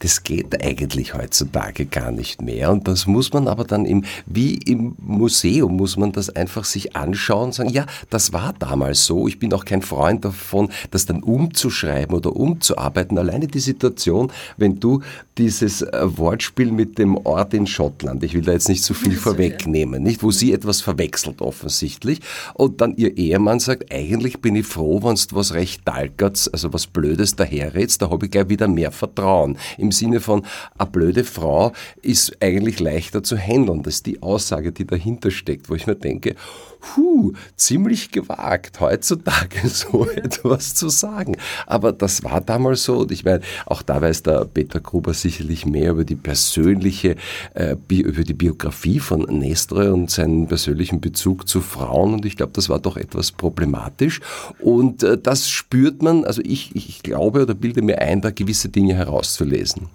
[0.00, 2.70] das geht eigentlich heutzutage gar nicht mehr.
[2.70, 6.94] Und das muss man aber dann im, wie im Museum, muss man das einfach sich
[6.94, 9.28] anschauen und sagen, ja, das war damals so.
[9.28, 13.16] Ich bin auch kein Freund davon, das dann umzuschreiben oder umzuarbeiten.
[13.18, 15.00] Alleine die Situation, wenn du
[15.38, 18.22] dieses äh, Wortspiel mit dem Ort in Schottland.
[18.24, 20.22] Ich will da jetzt nicht so viel vorwegnehmen, nicht?
[20.22, 22.20] Wo sie etwas verwechselt offensichtlich
[22.54, 26.72] und dann ihr Ehemann sagt, eigentlich bin ich froh, wenn du was recht Dalkerts, also
[26.72, 29.58] was Blödes daherrätst, da habe ich gleich wieder mehr Vertrauen.
[29.78, 30.42] Im Sinne von,
[30.78, 33.82] eine blöde Frau ist eigentlich leichter zu handeln.
[33.82, 36.34] Das ist die Aussage, die dahinter steckt, wo ich mir denke,
[36.82, 41.36] puh, ziemlich gewagt, heutzutage so etwas zu sagen.
[41.66, 45.64] Aber das war damals so und ich meine, auch da weiß der Peter Gruber sicherlich
[45.64, 47.16] mehr über die persönliche,
[47.54, 52.52] äh, über die Biografie von Nestre und seinen persönlichen Bezug zu Frauen und ich glaube,
[52.54, 54.20] das war doch etwas problematisch
[54.58, 58.68] und äh, das spürt man, also ich, ich glaube oder bilde mir ein, da gewisse
[58.68, 59.88] Dinge herauszulesen.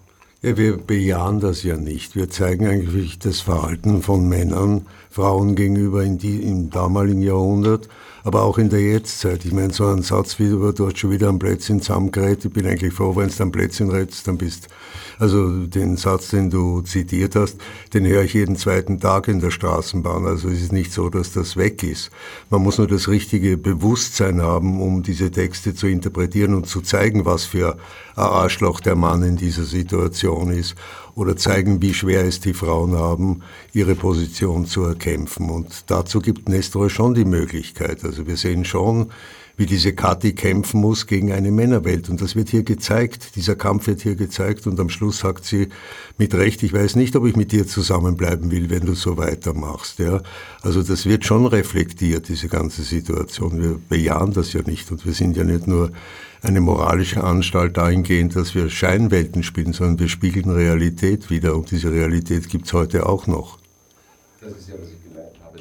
[0.43, 2.15] Ja, wir bejahen das ja nicht.
[2.15, 7.89] Wir zeigen eigentlich das Verhalten von Männern Frauen gegenüber in die, im damaligen Jahrhundert,
[8.27, 9.45] aber auch in der Jetztzeit.
[9.45, 12.67] Ich meine, so ein Satz wie du dort schon wieder am Plätzchen zusammengerät, ich bin
[12.67, 14.67] eigentlich froh, wenn du am Plätzchen rätst, dann bist
[15.17, 17.57] also den Satz, den du zitiert hast,
[17.93, 20.25] den höre ich jeden zweiten Tag in der Straßenbahn.
[20.25, 22.11] Also es ist nicht so, dass das weg ist.
[22.49, 27.23] Man muss nur das richtige Bewusstsein haben, um diese Texte zu interpretieren und zu zeigen,
[27.23, 27.77] was für
[28.15, 30.75] ein Arschloch der Mann in dieser Situation ist
[31.17, 33.41] oder zeigen, wie schwer es die Frauen haben,
[33.73, 35.49] ihre Position zu erkämpfen.
[35.49, 38.05] Und dazu gibt Nestor schon die Möglichkeit.
[38.05, 39.09] Also wir sehen schon,
[39.57, 42.07] wie diese Kathi kämpfen muss gegen eine Männerwelt.
[42.09, 43.35] Und das wird hier gezeigt.
[43.35, 44.67] Dieser Kampf wird hier gezeigt.
[44.67, 45.69] Und am Schluss sagt sie
[46.19, 49.97] mit Recht, ich weiß nicht, ob ich mit dir zusammenbleiben will, wenn du so weitermachst.
[49.97, 50.21] Ja?
[50.61, 53.59] Also das wird schon reflektiert, diese ganze Situation.
[53.59, 54.91] Wir bejahen das ja nicht.
[54.91, 55.91] Und wir sind ja nicht nur
[56.41, 61.91] eine moralische Anstalt dahingehend, dass wir Scheinwelten spielen, sondern wir spiegeln Realität wieder und diese
[61.91, 63.59] Realität gibt es heute auch noch.
[64.39, 64.96] Das ist ja, was ich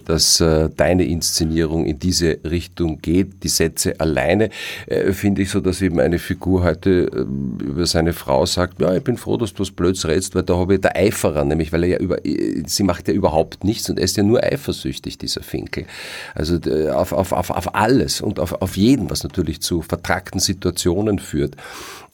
[0.06, 3.42] dass äh, deine Inszenierung in diese Richtung geht.
[3.42, 4.50] Die Sätze alleine
[4.86, 8.94] äh, finde ich so, dass eben eine Figur heute äh, über seine Frau sagt, ja,
[8.94, 11.72] ich bin froh, dass du was Blöds rätst, weil da habe ich der Eiferer, nämlich
[11.72, 14.42] weil er ja über, äh, sie macht ja überhaupt nichts und er ist ja nur
[14.42, 15.86] eifersüchtig, dieser Finkel.
[16.34, 16.58] Also
[16.92, 21.56] auf, auf, auf, auf alles und auf, auf jeden, was natürlich zu vertrackten Situationen führt.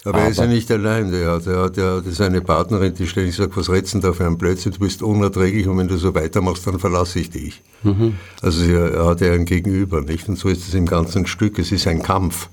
[0.05, 1.13] Aber, Aber, er ist ja nicht allein.
[1.13, 4.27] Der hat, er hat ja seine Partnerin, die ständig sagt, was rätst du da für
[4.27, 7.63] ein Blödsinn, du bist unerträglich und wenn du so weitermachst, dann verlasse ich dich.
[7.83, 8.15] Mhm.
[8.41, 10.29] Also er hat ja ein Gegenüber, nicht?
[10.29, 11.59] Und so ist es im ganzen Stück.
[11.59, 12.49] Es ist ein Kampf.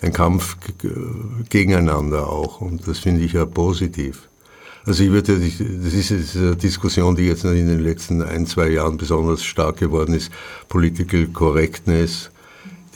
[0.00, 0.56] Ein Kampf
[1.48, 2.60] gegeneinander auch.
[2.60, 4.28] Und das finde ich ja positiv.
[4.86, 8.96] Also ich würde, das ist eine Diskussion, die jetzt in den letzten ein, zwei Jahren
[8.96, 10.30] besonders stark geworden ist.
[10.68, 12.30] Political Correctness,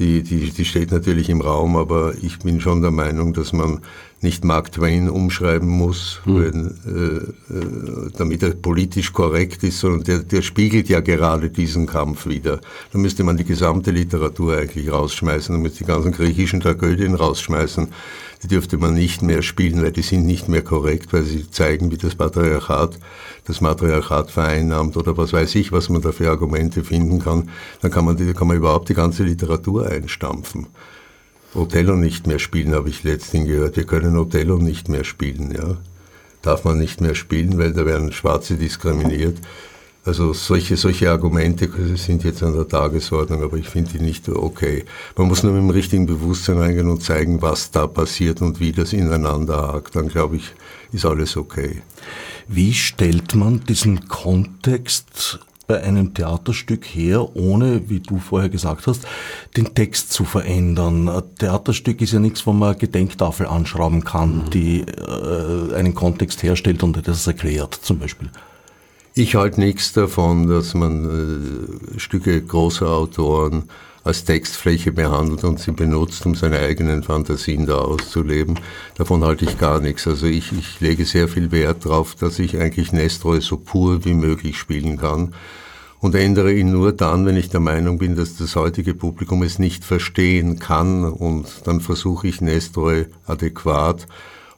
[0.00, 3.80] die, die, die steht natürlich im Raum, aber ich bin schon der Meinung, dass man
[4.22, 6.40] nicht Mark Twain umschreiben muss, mhm.
[6.40, 11.86] wenn, äh, äh, damit er politisch korrekt ist, sondern der, der spiegelt ja gerade diesen
[11.86, 12.60] Kampf wieder.
[12.92, 17.88] Da müsste man die gesamte Literatur eigentlich rausschmeißen, da müsste die ganzen griechischen Tragödien rausschmeißen.
[18.42, 21.90] Die dürfte man nicht mehr spielen, weil die sind nicht mehr korrekt, weil sie zeigen,
[21.90, 22.98] wie das Patriarchat
[23.44, 27.50] das Matriarchat vereinnahmt oder was weiß ich, was man da für Argumente finden kann.
[27.83, 30.68] Dann kann man, die, kann man überhaupt die ganze Literatur einstampfen.
[31.55, 33.76] Othello nicht mehr spielen, habe ich letztens gehört.
[33.76, 35.79] Wir können Othello nicht mehr spielen, ja.
[36.42, 39.38] darf man nicht mehr spielen, weil da werden Schwarze diskriminiert.
[40.04, 44.84] Also solche, solche Argumente sind jetzt an der Tagesordnung, aber ich finde die nicht okay.
[45.16, 48.72] Man muss nur mit dem richtigen Bewusstsein reingehen und zeigen, was da passiert und wie
[48.72, 49.96] das ineinander hakt.
[49.96, 50.44] Dann glaube ich,
[50.92, 51.82] ist alles okay.
[52.48, 55.38] Wie stellt man diesen Kontext
[55.70, 59.06] bei einem Theaterstück her, ohne, wie du vorher gesagt hast,
[59.56, 61.08] den Text zu verändern.
[61.08, 64.50] Ein Theaterstück ist ja nichts, wo man eine Gedenktafel anschrauben kann, mhm.
[64.50, 68.30] die äh, einen Kontext herstellt und das erklärt, zum Beispiel.
[69.20, 71.04] Ich halte nichts davon, dass man
[71.94, 73.64] äh, Stücke großer Autoren
[74.02, 78.59] als Textfläche behandelt und sie benutzt, um seine eigenen Fantasien da auszuleben.
[78.96, 80.06] Davon halte ich gar nichts.
[80.06, 84.14] Also ich, ich lege sehr viel Wert darauf, dass ich eigentlich Nestroy so pur wie
[84.14, 85.35] möglich spielen kann
[85.98, 89.59] und ändere ihn nur dann, wenn ich der Meinung bin, dass das heutige Publikum es
[89.59, 94.06] nicht verstehen kann und dann versuche ich Nestroy adäquat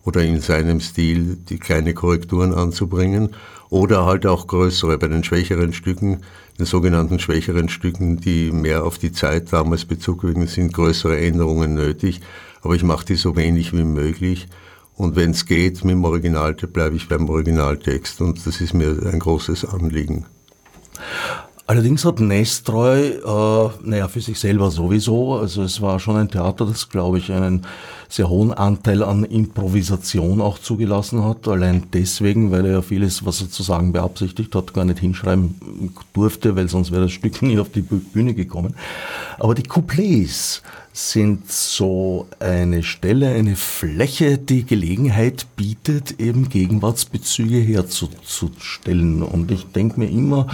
[0.05, 3.31] oder in seinem Stil die kleine Korrekturen anzubringen
[3.73, 6.21] oder halt auch größere bei den schwächeren Stücken,
[6.59, 11.73] den sogenannten schwächeren Stücken, die mehr auf die Zeit damals Bezug wirken, sind größere Änderungen
[11.73, 12.21] nötig,
[12.61, 14.47] aber ich mache die so wenig wie möglich.
[14.95, 18.91] Und wenn es geht mit dem Original, bleibe ich beim Originaltext und das ist mir
[19.11, 20.27] ein großes Anliegen.
[21.73, 26.67] Allerdings hat Nestroy, äh, naja, für sich selber sowieso, also es war schon ein Theater,
[26.67, 27.63] das, glaube ich, einen
[28.11, 31.49] sehr hohen Anteil an Improvisation auch zugelassen hat.
[31.49, 35.95] Allein deswegen, weil er ja vieles, was er zu sagen beabsichtigt hat, gar nicht hinschreiben
[36.13, 38.75] durfte, weil sonst wäre das Stück nie auf die Bühne gekommen.
[39.39, 40.61] Aber die Couplets,
[40.92, 49.22] sind so eine Stelle, eine Fläche, die Gelegenheit bietet, eben Gegenwartsbezüge herzustellen.
[49.22, 50.48] Und ich denke mir immer,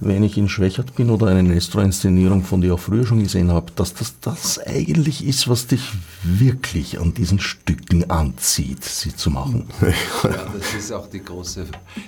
[0.00, 3.50] wenn ich in Schwächert bin oder eine Nestor-Inszenierung, von der ich auch früher schon gesehen
[3.50, 5.82] habe, dass das das eigentlich ist, was dich
[6.22, 9.66] wirklich an diesen Stücken anzieht, sie zu machen.
[10.22, 11.66] Ja, das ist auch die große,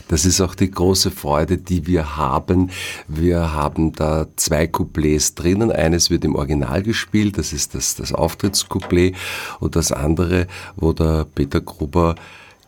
[0.08, 2.70] das ist auch die große Freude, die wir haben.
[3.08, 5.72] Wir haben da zwei Couplets drinnen.
[5.72, 9.14] Eines wird im Original gespielt, das ist das, das Auftrittscouplet
[9.60, 10.46] und das andere,
[10.76, 12.14] wo der Peter Gruber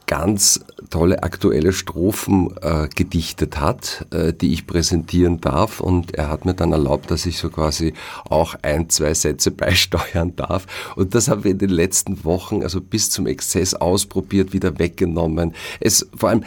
[0.07, 5.80] ganz tolle aktuelle Strophen äh, gedichtet hat, äh, die ich präsentieren darf.
[5.80, 7.94] Und er hat mir dann erlaubt, dass ich so quasi
[8.28, 10.66] auch ein, zwei Sätze beisteuern darf.
[10.96, 15.54] Und das haben wir in den letzten Wochen, also bis zum Exzess ausprobiert, wieder weggenommen.
[15.80, 16.44] Es, vor allem,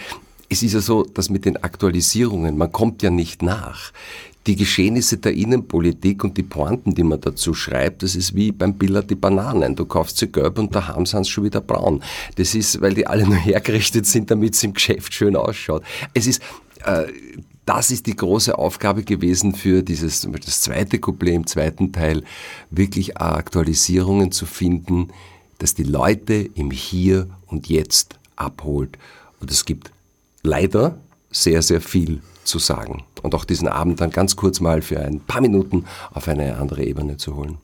[0.50, 3.92] es ist ja so, dass mit den Aktualisierungen, man kommt ja nicht nach
[4.48, 8.76] die Geschehnisse der Innenpolitik und die Pointen, die man dazu schreibt, das ist wie beim
[8.76, 9.76] Billard die Bananen.
[9.76, 12.02] Du kaufst sie gelb und daheim sind sie schon wieder braun.
[12.36, 15.84] Das ist, weil die alle nur hergerichtet sind, damit es im Geschäft schön ausschaut.
[16.14, 16.42] Es ist,
[16.86, 17.08] äh,
[17.66, 22.24] das ist die große Aufgabe gewesen für dieses, das zweite Couplet im zweiten Teil,
[22.72, 25.10] wirklich Aktualisierungen zu finden,
[25.58, 28.98] dass die Leute im Hier und Jetzt abholt.
[29.42, 29.92] Und es gibt
[30.44, 30.98] leider
[31.32, 35.20] sehr, sehr viel zu sagen und auch diesen Abend dann ganz kurz mal für ein
[35.20, 37.58] paar Minuten auf eine andere Ebene zu holen.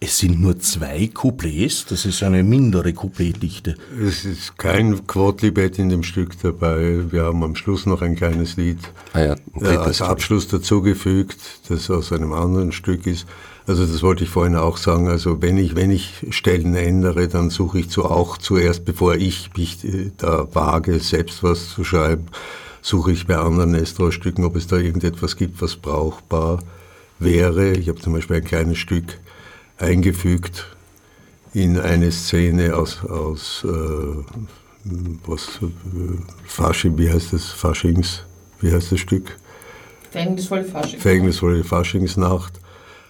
[0.00, 3.76] Es sind nur zwei Couplets, das ist eine mindere Coupletdichte.
[4.06, 7.10] Es ist kein Quodlibet in dem Stück dabei.
[7.10, 8.80] Wir haben am Schluss noch ein kleines Lied
[9.14, 13.26] ah ja, äh, als Abschluss dazugefügt, das aus einem anderen Stück ist.
[13.66, 15.08] Also das wollte ich vorhin auch sagen.
[15.08, 19.50] Also wenn ich, wenn ich Stellen ändere, dann suche ich zu auch zuerst, bevor ich
[19.56, 22.26] mich äh, da wage, selbst was zu schreiben,
[22.84, 26.58] suche ich bei anderen Nestor-Stücken, ob es da irgendetwas gibt, was brauchbar
[27.18, 27.72] wäre.
[27.72, 29.18] Ich habe zum Beispiel ein kleines Stück
[29.78, 30.66] eingefügt
[31.54, 33.68] in eine Szene aus, aus äh,
[35.26, 35.66] was, äh,
[36.46, 38.22] Fasching, wie heißt das, Faschings,
[38.60, 39.34] wie heißt das Stück?
[40.10, 41.02] Verhängnisvolle Faschings.
[41.02, 42.60] Verhängnisvolle Faschingsnacht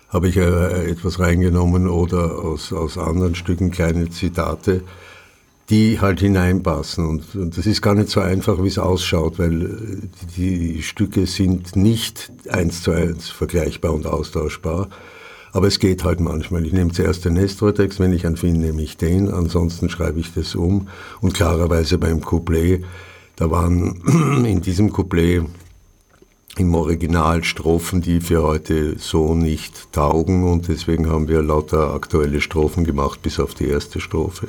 [0.08, 4.84] habe ich äh, etwas reingenommen oder aus, aus anderen Stücken kleine Zitate
[5.70, 7.06] die halt hineinpassen.
[7.06, 9.68] Und, und, das ist gar nicht so einfach, wie es ausschaut, weil äh,
[10.36, 14.88] die, die Stücke sind nicht eins zu eins vergleichbar und austauschbar.
[15.52, 16.66] Aber es geht halt manchmal.
[16.66, 20.34] Ich nehme zuerst den Nestor-Text, wenn ich einen finde, nehme ich den, ansonsten schreibe ich
[20.34, 20.88] das um.
[21.20, 22.84] Und klarerweise beim Couplet,
[23.36, 25.44] da waren in diesem Couplet
[26.56, 32.40] im Original Strophen, die für heute so nicht taugen und deswegen haben wir lauter aktuelle
[32.40, 34.48] Strophen gemacht bis auf die erste Strophe.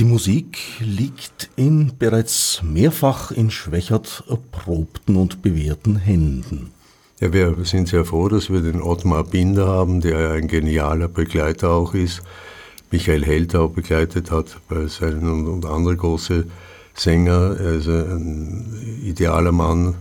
[0.00, 6.70] Die Musik liegt in bereits mehrfach in Schwächert erprobten und bewährten Händen.
[7.20, 11.72] Ja, wir sind sehr froh, dass wir den Ottmar Binder haben, der ein genialer Begleiter
[11.72, 12.22] auch ist.
[12.90, 16.46] Michael Helter auch begleitet hat bei seinen und andere große
[16.94, 17.60] Sänger.
[17.60, 19.96] Er ist ein idealer Mann,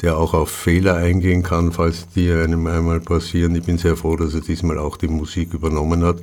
[0.00, 3.54] der auch auf Fehler eingehen kann, falls die einem einmal passieren.
[3.56, 6.18] Ich bin sehr froh, dass er diesmal auch die Musik übernommen hat.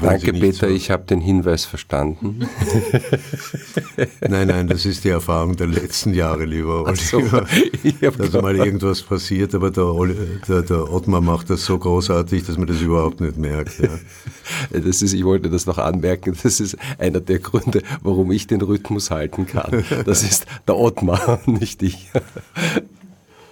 [0.00, 2.48] Danke, Peter, so ich habe den Hinweis verstanden.
[4.20, 7.46] nein, nein, das ist die Erfahrung der letzten Jahre, lieber Oliver.
[8.00, 9.92] So, dass mal irgendwas passiert, aber der,
[10.46, 13.78] der, der, Ottmar macht das so großartig, dass man das überhaupt nicht merkt.
[13.78, 13.88] Ja.
[14.70, 18.62] Das ist, ich wollte das noch anmerken, das ist einer der Gründe, warum ich den
[18.62, 19.84] Rhythmus halten kann.
[20.06, 22.10] Das ist der Ottmar, nicht ich.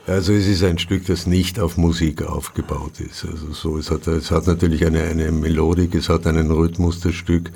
[0.06, 3.24] Also es ist ein Stück, das nicht auf Musik aufgebaut ist.
[3.24, 7.14] Also so, es hat, es hat natürlich eine, eine Melodik, es hat einen Rhythmus, das
[7.14, 7.50] Stück,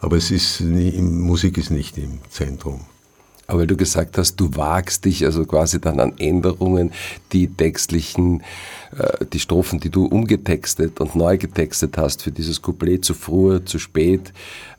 [0.00, 2.82] aber es ist nie, Musik ist nicht im Zentrum.
[3.46, 6.92] Aber weil du gesagt hast, du wagst dich also quasi dann an Änderungen,
[7.32, 8.42] die textlichen,
[8.96, 13.64] äh, die Strophen, die du umgetextet und neu getextet hast für dieses Couplet zu früh,
[13.64, 14.32] zu spät,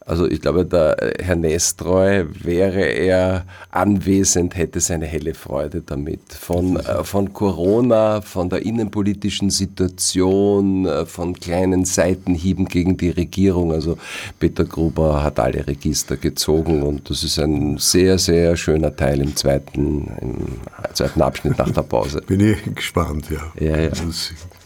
[0.08, 6.22] also ich glaube, der Herr Nestreu, wäre er anwesend, hätte seine helle Freude damit.
[6.30, 13.74] Von, äh, von Corona, von der innenpolitischen Situation, äh, von kleinen Seitenhieben gegen die Regierung.
[13.74, 13.98] Also
[14.40, 19.36] Peter Gruber hat alle Register gezogen und das ist ein sehr, sehr schöner Teil im
[19.36, 20.60] zweiten, im
[20.94, 22.22] zweiten Abschnitt nach der Pause.
[22.26, 23.52] Bin ich gespannt, ja.
[23.64, 23.92] Ja, ja.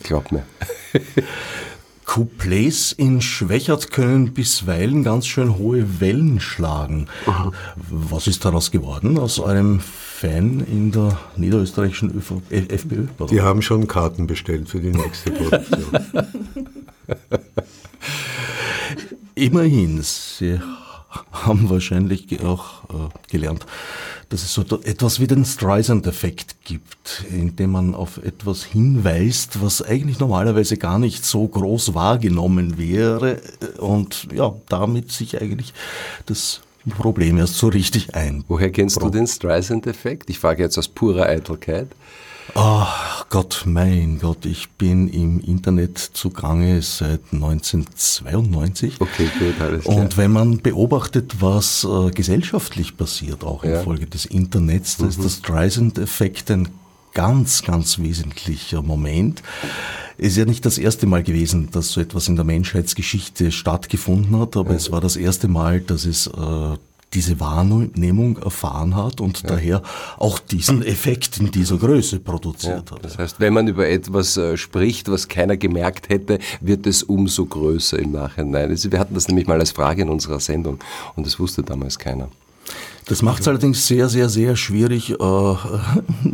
[0.04, 0.44] Glaub mir.
[2.06, 7.08] Couplets in Schwächert können bisweilen ganz schön hohe Wellen schlagen.
[7.26, 7.54] Aha.
[7.90, 13.06] Was ist daraus geworden aus einem Fan in der niederösterreichischen ÖV FPÖ?
[13.30, 16.02] Die haben schon Karten bestellt für die nächste Produktion.
[19.36, 20.60] Immerhin, Sie
[21.32, 23.66] haben wahrscheinlich auch äh, gelernt,
[24.30, 30.20] dass es so etwas wie den Streisand-Effekt gibt, indem man auf etwas hinweist, was eigentlich
[30.20, 33.42] normalerweise gar nicht so groß wahrgenommen wäre
[33.78, 35.74] und ja, damit sich eigentlich
[36.26, 38.44] das Problem erst so richtig ein.
[38.48, 40.30] Woher kennst Pro du den Streisand-Effekt?
[40.30, 41.90] Ich frage jetzt aus purer Eitelkeit.
[42.54, 49.00] Ach Gott, mein Gott, ich bin im Internet zugange seit 1992.
[49.00, 49.98] Okay, gut, alles klar.
[49.98, 53.80] Und wenn man beobachtet, was äh, gesellschaftlich passiert, auch ja.
[53.80, 55.10] infolge des Internets, da mhm.
[55.10, 56.68] ist der Streisand-Effekt ein
[57.14, 59.42] ganz, ganz wesentlicher Moment.
[60.18, 64.38] Es ist ja nicht das erste Mal gewesen, dass so etwas in der Menschheitsgeschichte stattgefunden
[64.40, 66.78] hat, aber es war das erste Mal, dass es äh,
[67.14, 69.50] diese Wahrnehmung erfahren hat und ja.
[69.50, 69.82] daher
[70.18, 73.06] auch diesen Effekt in dieser Größe produziert ja, hat.
[73.06, 77.46] Das heißt, wenn man über etwas äh, spricht, was keiner gemerkt hätte, wird es umso
[77.46, 78.70] größer im Nachhinein.
[78.70, 80.80] Also wir hatten das nämlich mal als Frage in unserer Sendung
[81.16, 82.30] und das wusste damals keiner.
[83.06, 85.16] Das macht es allerdings sehr, sehr, sehr schwierig, äh,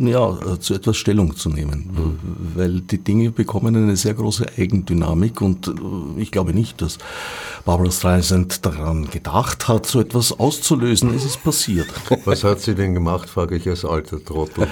[0.00, 2.18] ja, zu etwas Stellung zu nehmen, mhm.
[2.54, 5.72] weil die Dinge bekommen eine sehr große Eigendynamik und äh,
[6.18, 6.98] ich glaube nicht, dass
[7.68, 11.14] Barbara Streisand daran gedacht hat, so etwas auszulösen.
[11.14, 11.88] Es ist passiert.
[12.24, 14.66] Was hat sie denn gemacht, frage ich als alter Trottel.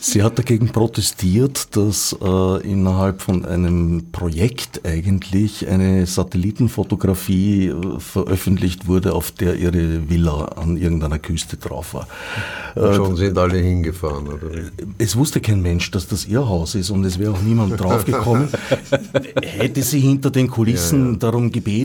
[0.00, 8.88] sie hat dagegen protestiert, dass äh, innerhalb von einem Projekt eigentlich eine Satellitenfotografie äh, veröffentlicht
[8.88, 12.08] wurde, auf der ihre Villa an irgendeiner Küste drauf war.
[12.74, 14.48] Und schon äh, sind alle hingefahren, oder?
[14.98, 18.48] Es wusste kein Mensch, dass das ihr Haus ist und es wäre auch niemand draufgekommen.
[19.42, 21.18] Hätte sie hinter den Kulissen ja, ja.
[21.18, 21.75] darum gebeten,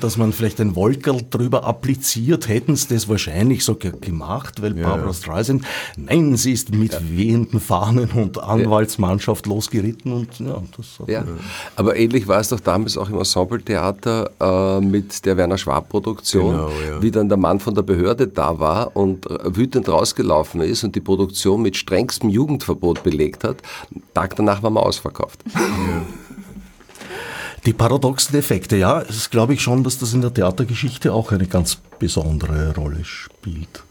[0.00, 4.88] dass man vielleicht ein Wolkerl drüber appliziert, hätten sie das wahrscheinlich so gemacht, weil ja,
[4.88, 5.64] Barbara Streisand,
[5.96, 11.24] nein, sie ist mit wehenden Fahnen und Anwaltsmannschaft losgeritten und ja, das ja.
[11.76, 16.52] Aber ähnlich war es doch damals auch im Ensembletheater äh, mit der Werner Schwab Produktion,
[16.52, 20.94] genau, wie dann der Mann von der Behörde da war und wütend rausgelaufen ist und
[20.94, 23.56] die Produktion mit strengstem Jugendverbot belegt hat.
[24.14, 25.42] Tag danach waren wir ausverkauft.
[27.66, 31.48] Die paradoxen Effekte, ja, das glaube ich schon, dass das in der Theatergeschichte auch eine
[31.48, 33.82] ganz besondere Rolle spielt.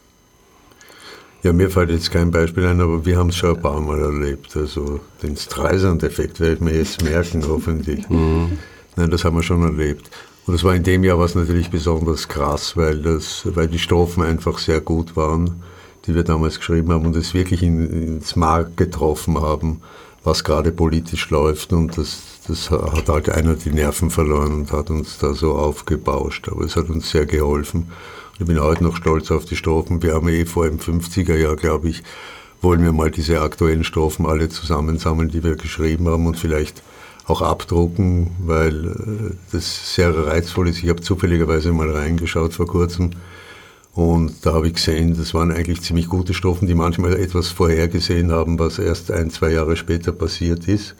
[1.43, 3.99] Ja, mir fällt jetzt kein Beispiel ein, aber wir haben es schon ein paar Mal
[3.99, 4.55] erlebt.
[4.55, 8.09] Also den Streisand-Effekt werde ich mir jetzt merken, hoffentlich.
[8.09, 8.57] Mhm.
[8.95, 10.09] Nein, das haben wir schon erlebt.
[10.47, 14.23] Und das war in dem Jahr was natürlich besonders krass, weil, das, weil die Strophen
[14.23, 15.63] einfach sehr gut waren,
[16.07, 19.81] die wir damals geschrieben haben und es wirklich in, ins Mark getroffen haben,
[20.23, 21.73] was gerade politisch läuft.
[21.73, 26.49] Und das, das hat halt einer die Nerven verloren und hat uns da so aufgebauscht.
[26.49, 27.91] Aber es hat uns sehr geholfen.
[28.39, 30.01] Ich bin heute noch stolz auf die Strophen.
[30.01, 32.03] Wir haben eh vor im 50er Jahr, glaube ich,
[32.61, 36.81] wollen wir mal diese aktuellen Strophen alle zusammensammeln, die wir geschrieben haben und vielleicht
[37.27, 40.83] auch abdrucken, weil äh, das sehr reizvoll ist.
[40.83, 43.11] Ich habe zufälligerweise mal reingeschaut vor kurzem
[43.95, 48.29] und da habe ich gesehen, das waren eigentlich ziemlich gute Strophen, die manchmal etwas vorhergesehen
[48.29, 50.95] haben, was erst ein, zwei Jahre später passiert ist.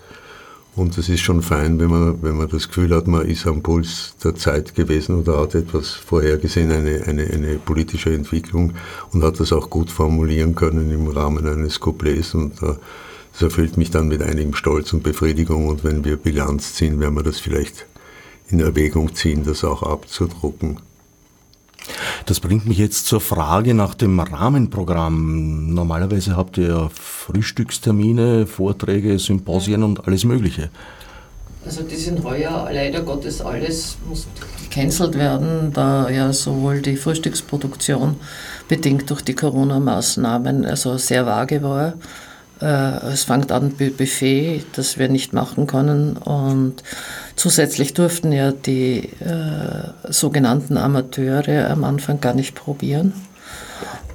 [0.76, 3.64] Und es ist schon fein, wenn man, wenn man das Gefühl hat, man ist am
[3.64, 8.74] Puls der Zeit gewesen oder hat etwas vorhergesehen, eine, eine, eine politische Entwicklung
[9.14, 12.34] und hat das auch gut formulieren können im Rahmen eines Couplets.
[12.34, 12.76] Und äh,
[13.32, 15.70] das erfüllt mich dann mit einigem Stolz und Befriedigung.
[15.70, 17.86] Und wenn wir Bilanz ziehen, werden wir das vielleicht
[18.50, 20.80] in Erwägung ziehen, das auch abzudrucken.
[22.26, 25.74] Das bringt mich jetzt zur Frage nach dem Rahmenprogramm.
[25.74, 30.70] Normalerweise habt ihr Frühstückstermine, Vorträge, Symposien und alles Mögliche.
[31.66, 34.28] Also die sind heuer leider Gottes alles muss
[34.64, 38.18] gecancelt werden, da ja sowohl die Frühstücksproduktion
[38.68, 41.94] bedingt durch die Corona-Maßnahmen also sehr vage war
[42.60, 46.18] es fängt an Buffet, das wir nicht machen können.
[46.18, 46.84] Und
[47.36, 53.14] zusätzlich durften ja die äh, sogenannten Amateure am Anfang gar nicht probieren.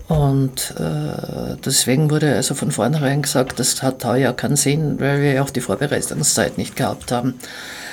[0.08, 5.34] Und äh, deswegen wurde also von vornherein gesagt, das hat heuer keinen Sinn, weil wir
[5.34, 7.34] ja auch die Vorbereitungszeit nicht gehabt haben.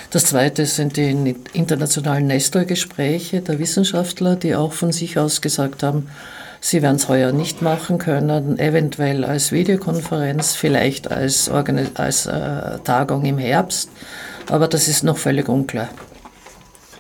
[0.10, 6.10] Das zweite sind die internationalen Nestor-Gespräche der Wissenschaftler, die auch von sich aus gesagt haben,
[6.60, 12.80] Sie werden es heuer nicht machen können, eventuell als Videokonferenz, vielleicht als, Organi als äh,
[12.84, 13.90] Tagung im Herbst,
[14.50, 15.90] aber das ist noch völlig unklar.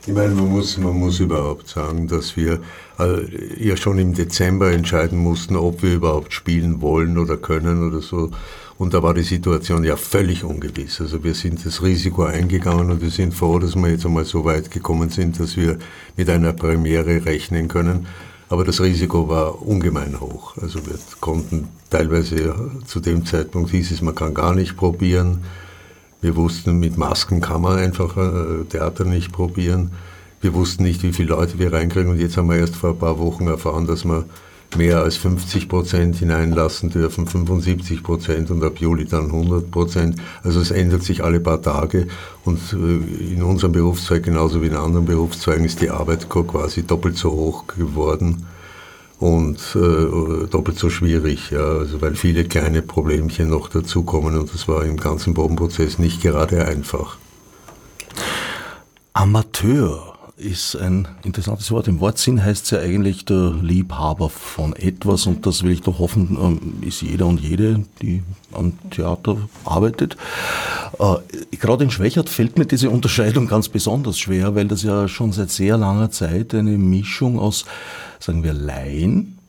[0.07, 2.61] Ich meine, man muss, man muss überhaupt sagen, dass wir
[2.97, 7.99] äh, ja schon im Dezember entscheiden mussten, ob wir überhaupt spielen wollen oder können oder
[7.99, 8.31] so.
[8.77, 11.01] Und da war die Situation ja völlig ungewiss.
[11.01, 14.45] Also wir sind das Risiko eingegangen und wir sind froh, dass wir jetzt einmal so
[14.45, 15.77] weit gekommen sind, dass wir
[16.15, 18.07] mit einer Premiere rechnen können.
[18.49, 20.55] Aber das Risiko war ungemein hoch.
[20.61, 25.43] Also wir konnten teilweise zu dem Zeitpunkt hieß es, man kann gar nicht probieren.
[26.21, 29.91] Wir wussten, mit Masken kann man einfach äh, Theater nicht probieren.
[30.41, 32.09] Wir wussten nicht, wie viele Leute wir reinkriegen.
[32.09, 34.25] Und jetzt haben wir erst vor ein paar Wochen erfahren, dass wir
[34.75, 40.17] mehr als 50 Prozent hineinlassen dürfen, 75 Prozent und ab Juli dann 100 Prozent.
[40.43, 42.07] Also es ändert sich alle paar Tage
[42.43, 47.17] und äh, in unserem Berufszweig genauso wie in anderen Berufszweigen ist die Arbeit quasi doppelt
[47.17, 48.45] so hoch geworden
[49.19, 54.67] und äh, doppelt so schwierig, ja, also weil viele kleine Problemchen noch dazukommen und das
[54.67, 57.17] war im ganzen Probenprozess nicht gerade einfach.
[59.13, 61.87] Amateur ist ein interessantes Wort.
[61.87, 65.97] Im Wortsinn heißt es ja eigentlich der Liebhaber von etwas und das will ich doch
[65.97, 68.21] hoffen, ähm, ist jeder und jede, die
[68.51, 70.15] am Theater arbeitet.
[70.99, 71.15] Äh,
[71.57, 75.49] gerade in Schwächert fällt mir diese Unterscheidung ganz besonders schwer, weil das ja schon seit
[75.49, 77.65] sehr langer Zeit eine Mischung aus,
[78.19, 79.39] sagen wir, Laien,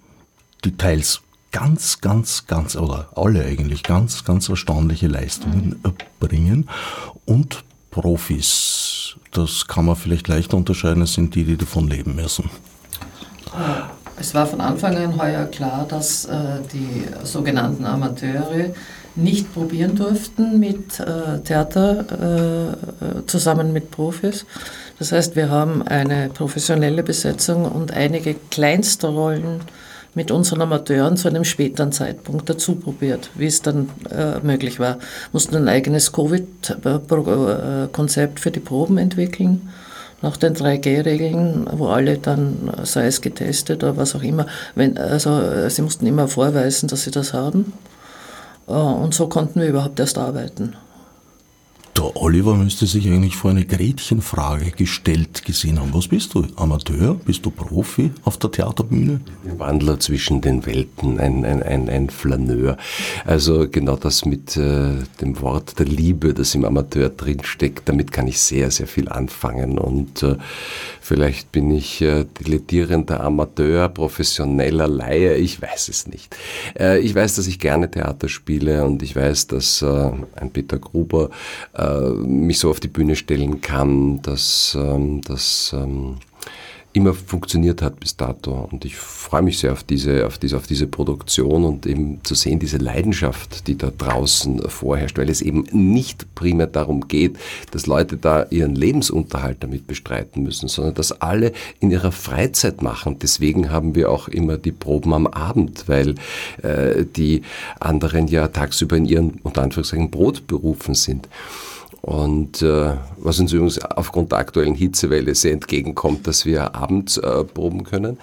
[0.64, 1.20] die teils
[1.52, 6.68] ganz, ganz, ganz, oder alle eigentlich ganz, ganz erstaunliche Leistungen erbringen
[7.26, 7.62] und
[8.00, 8.98] Profis
[9.32, 12.50] das kann man vielleicht leichter unterscheiden, es sind die, die davon leben müssen.
[14.18, 16.34] Es war von Anfang an heuer klar, dass äh,
[16.72, 18.74] die sogenannten Amateure
[19.14, 24.44] nicht probieren durften mit äh, Theater äh, zusammen mit Profis.
[24.98, 29.60] Das heißt, wir haben eine professionelle Besetzung und einige kleinste Rollen
[30.18, 34.98] mit unseren Amateuren zu einem späteren Zeitpunkt dazu probiert, wie es dann äh, möglich war.
[35.32, 39.68] Mussten ein eigenes Covid-Konzept für die Proben entwickeln,
[40.20, 45.68] nach den 3G-Regeln, wo alle dann, sei es getestet oder was auch immer, wenn, also
[45.68, 47.72] sie mussten immer vorweisen, dass sie das haben.
[48.66, 50.74] Äh, und so konnten wir überhaupt erst arbeiten.
[51.98, 55.92] Der Oliver müsste sich eigentlich vor eine Gretchenfrage gestellt gesehen haben.
[55.92, 56.46] Was bist du?
[56.54, 57.14] Amateur?
[57.14, 59.20] Bist du Profi auf der Theaterbühne?
[59.44, 62.76] Ein Wandler zwischen den Welten, ein, ein, ein, ein Flaneur.
[63.24, 64.90] Also genau das mit äh,
[65.20, 69.76] dem Wort der Liebe, das im Amateur drinsteckt, damit kann ich sehr, sehr viel anfangen.
[69.76, 70.36] Und äh,
[71.00, 76.36] vielleicht bin ich äh, dilettierender Amateur, professioneller Laie, ich weiß es nicht.
[76.78, 80.78] Äh, ich weiß, dass ich gerne Theater spiele und ich weiß, dass äh, ein Peter
[80.78, 81.30] Gruber
[81.88, 86.16] äh, mich so auf die Bühne stellen kann, dass ähm, das ähm,
[86.98, 88.68] immer funktioniert hat bis dato.
[88.70, 92.34] Und ich freue mich sehr auf diese, auf diese, auf diese Produktion und eben zu
[92.34, 97.36] sehen, diese Leidenschaft, die da draußen vorherrscht, weil es eben nicht primär darum geht,
[97.70, 103.18] dass Leute da ihren Lebensunterhalt damit bestreiten müssen, sondern dass alle in ihrer Freizeit machen.
[103.20, 106.14] Deswegen haben wir auch immer die Proben am Abend, weil
[106.62, 107.42] äh, die
[107.80, 111.28] anderen ja tagsüber in ihren, unter Anführungszeichen, Brotberufen sind.
[112.02, 117.44] Und äh, was uns übrigens aufgrund der aktuellen Hitzewelle sehr entgegenkommt, dass wir abends äh,
[117.44, 118.18] proben können.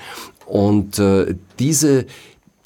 [0.46, 2.06] Und äh, diese,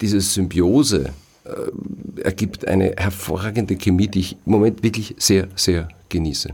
[0.01, 1.14] diese Symbiose
[1.45, 6.53] äh, ergibt eine hervorragende Chemie, die ich im Moment wirklich sehr, sehr genieße.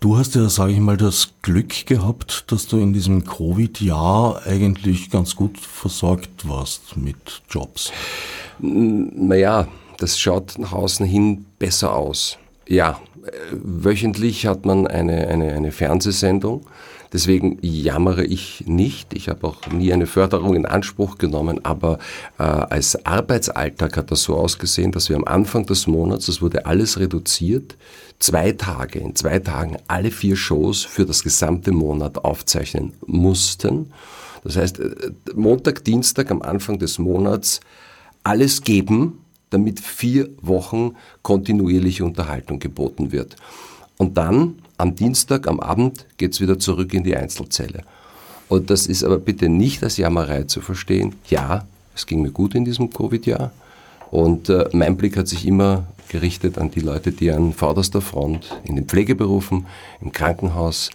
[0.00, 5.10] Du hast ja, sage ich mal, das Glück gehabt, dass du in diesem Covid-Jahr eigentlich
[5.10, 7.90] ganz gut versorgt warst mit Jobs.
[8.58, 12.36] Naja, das schaut nach außen hin besser aus.
[12.68, 16.66] Ja, äh, wöchentlich hat man eine, eine, eine Fernsehsendung.
[17.14, 19.14] Deswegen jammere ich nicht.
[19.14, 22.00] Ich habe auch nie eine Förderung in Anspruch genommen, aber
[22.38, 26.66] äh, als Arbeitsalltag hat das so ausgesehen, dass wir am Anfang des Monats, das wurde
[26.66, 27.76] alles reduziert,
[28.18, 33.92] zwei Tage, in zwei Tagen alle vier Shows für das gesamte Monat aufzeichnen mussten.
[34.42, 34.94] Das heißt, äh,
[35.36, 37.60] Montag, Dienstag am Anfang des Monats
[38.24, 43.36] alles geben, damit vier Wochen kontinuierliche Unterhaltung geboten wird.
[43.98, 47.82] Und dann am Dienstag, am Abend geht es wieder zurück in die Einzelzelle.
[48.48, 51.14] Und das ist aber bitte nicht als Jammerei zu verstehen.
[51.28, 53.52] Ja, es ging mir gut in diesem Covid-Jahr.
[54.10, 58.60] Und äh, mein Blick hat sich immer gerichtet an die Leute, die an vorderster Front
[58.64, 59.66] in den Pflegeberufen,
[60.00, 60.90] im Krankenhaus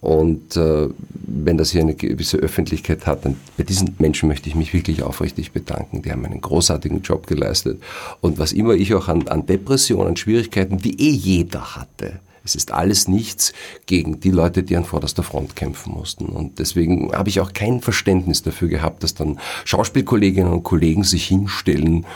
[0.00, 4.54] und äh, wenn das hier eine gewisse Öffentlichkeit hat, dann bei diesen Menschen möchte ich
[4.54, 6.02] mich wirklich aufrichtig bedanken.
[6.02, 7.82] Die haben einen großartigen Job geleistet.
[8.20, 12.72] Und was immer ich auch an, an Depressionen, Schwierigkeiten, die eh jeder hatte, es ist
[12.72, 13.52] alles nichts
[13.84, 16.26] gegen die Leute, die an vorderster Front kämpfen mussten.
[16.26, 21.26] Und deswegen habe ich auch kein Verständnis dafür gehabt, dass dann Schauspielkolleginnen und Kollegen sich
[21.26, 22.06] hinstellen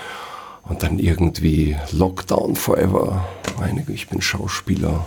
[0.62, 3.28] und dann irgendwie Lockdown forever.
[3.58, 5.06] Meine, ich bin Schauspieler.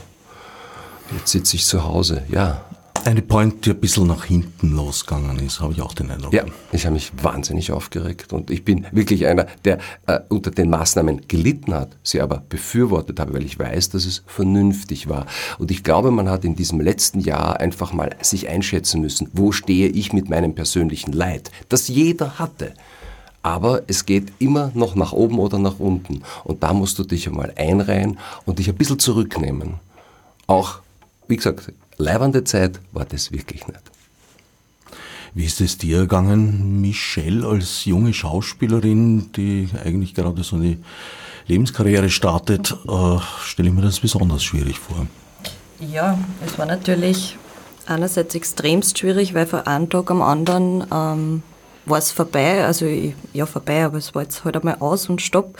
[1.11, 2.23] Jetzt sitze ich zu Hause.
[2.29, 2.61] Ja,
[3.07, 6.33] eine Point, die ein bisschen nach hinten losgegangen ist, habe ich auch den Eindruck.
[6.33, 6.43] Ja,
[6.73, 9.77] ich habe mich wahnsinnig aufgeregt und ich bin wirklich einer, der
[10.07, 14.23] äh, unter den Maßnahmen gelitten hat, sie aber befürwortet habe, weil ich weiß, dass es
[14.27, 15.25] vernünftig war.
[15.57, 19.53] Und ich glaube, man hat in diesem letzten Jahr einfach mal sich einschätzen müssen, wo
[19.53, 22.73] stehe ich mit meinem persönlichen Leid, das jeder hatte.
[23.41, 26.23] Aber es geht immer noch nach oben oder nach unten.
[26.43, 29.75] Und da musst du dich einmal einreihen und dich ein bisschen zurücknehmen.
[30.47, 30.81] Auch,
[31.27, 33.81] wie gesagt, leibende Zeit war das wirklich nicht.
[35.33, 40.77] Wie ist es dir gegangen, Michelle, als junge Schauspielerin, die eigentlich gerade so eine
[41.47, 45.07] Lebenskarriere startet, äh, stelle ich mir das besonders schwierig vor.
[45.79, 47.37] Ja, es war natürlich
[47.85, 51.43] einerseits extremst schwierig, weil von einem Tag am anderen ähm,
[51.85, 52.65] war es vorbei.
[52.65, 55.57] Also ich, ja, vorbei, aber es war jetzt halt einmal aus und stopp.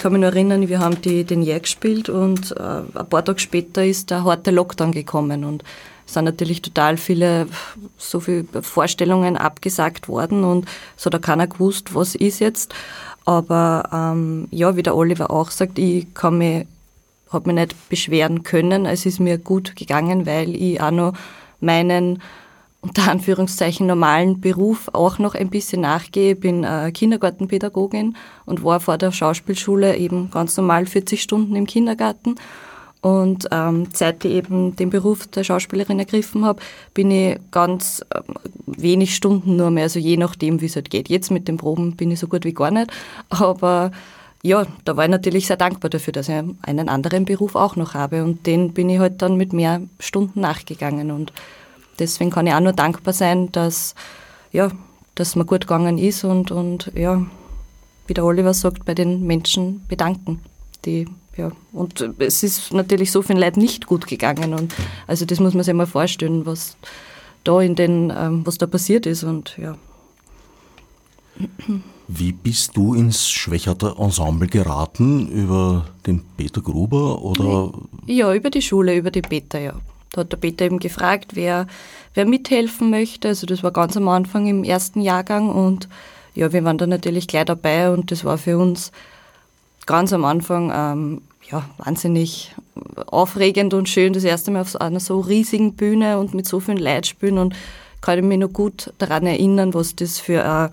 [0.00, 3.22] Ich kann mich nur erinnern, wir haben die, den Jahr gespielt und äh, ein paar
[3.22, 5.62] Tage später ist der harte Lockdown gekommen und
[6.06, 7.48] es sind natürlich total viele,
[7.98, 12.72] so viele Vorstellungen abgesagt worden und es hat auch keiner gewusst, was ist jetzt.
[13.26, 16.66] Aber ähm, ja, wie der Oliver auch sagt, ich kann mich,
[17.30, 18.86] habe mich nicht beschweren können.
[18.86, 21.12] Es ist mir gut gegangen, weil ich auch noch
[21.60, 22.22] meinen
[22.82, 26.32] unter Anführungszeichen normalen Beruf auch noch ein bisschen nachgehe.
[26.32, 28.16] Ich bin äh, Kindergartenpädagogin
[28.46, 32.36] und war vor der Schauspielschule eben ganz normal 40 Stunden im Kindergarten.
[33.02, 36.60] Und ähm, seit ich eben den Beruf der Schauspielerin ergriffen habe,
[36.92, 38.20] bin ich ganz äh,
[38.66, 41.08] wenig Stunden nur mehr, also je nachdem, wie es halt geht.
[41.08, 42.90] Jetzt mit den Proben bin ich so gut wie gar nicht.
[43.30, 43.90] Aber
[44.42, 47.94] ja, da war ich natürlich sehr dankbar dafür, dass ich einen anderen Beruf auch noch
[47.94, 48.22] habe.
[48.22, 51.10] Und den bin ich halt dann mit mehr Stunden nachgegangen.
[51.10, 51.32] Und
[52.00, 53.94] deswegen kann ich auch nur dankbar sein, dass,
[54.52, 54.70] ja,
[55.14, 57.24] dass mir gut gegangen ist und, und ja,
[58.06, 60.40] wie der Oliver sagt, bei den Menschen bedanken.
[60.84, 64.54] Die, ja, und es ist natürlich so vielen Leuten nicht gut gegangen.
[64.54, 64.74] Und
[65.06, 66.76] also das muss man sich mal vorstellen, was
[67.44, 69.22] da in den, ähm, was da passiert ist.
[69.22, 69.76] Und ja.
[72.08, 75.28] Wie bist du ins Schwächerter Ensemble geraten?
[75.28, 77.72] Über den Peter Gruber oder?
[78.06, 79.74] Ja, über die Schule, über die Peter, ja.
[80.12, 81.66] Da hat der Peter eben gefragt, wer,
[82.14, 83.28] wer mithelfen möchte.
[83.28, 85.88] Also das war ganz am Anfang im ersten Jahrgang und
[86.34, 88.92] ja, wir waren da natürlich gleich dabei und das war für uns
[89.86, 92.54] ganz am Anfang ähm, ja, wahnsinnig
[93.06, 96.78] aufregend und schön, das erste Mal auf einer so riesigen Bühne und mit so vielen
[96.78, 97.54] Leuten spielen und
[98.00, 100.68] kann ich mich noch gut daran erinnern, was das für äh,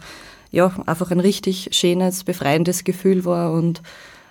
[0.52, 3.82] ja, einfach ein richtig schönes, befreiendes Gefühl war und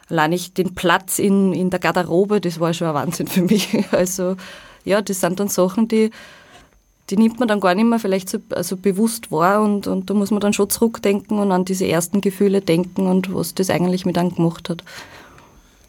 [0.09, 3.68] allein ich den Platz in, in der Garderobe, das war schon ein Wahnsinn für mich.
[3.90, 4.36] Also
[4.87, 6.11] ja, das sind dann Sachen, die,
[7.11, 10.14] die nimmt man dann gar nicht mehr vielleicht so also bewusst wahr und, und da
[10.14, 14.07] muss man dann schon zurückdenken und an diese ersten Gefühle denken und was das eigentlich
[14.07, 14.82] mit einem gemacht hat.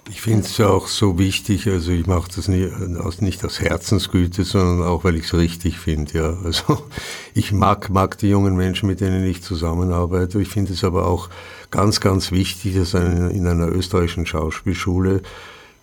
[0.09, 3.59] Ich finde es ja auch so wichtig, also ich mache das nicht aus, nicht aus
[3.59, 6.17] Herzensgüte, sondern auch, weil ich es richtig finde.
[6.17, 6.37] Ja.
[6.43, 6.81] Also
[7.33, 10.41] ich mag, mag die jungen Menschen, mit denen ich zusammenarbeite.
[10.41, 11.29] Ich finde es aber auch
[11.71, 15.23] ganz, ganz wichtig, dass in einer österreichischen Schauspielschule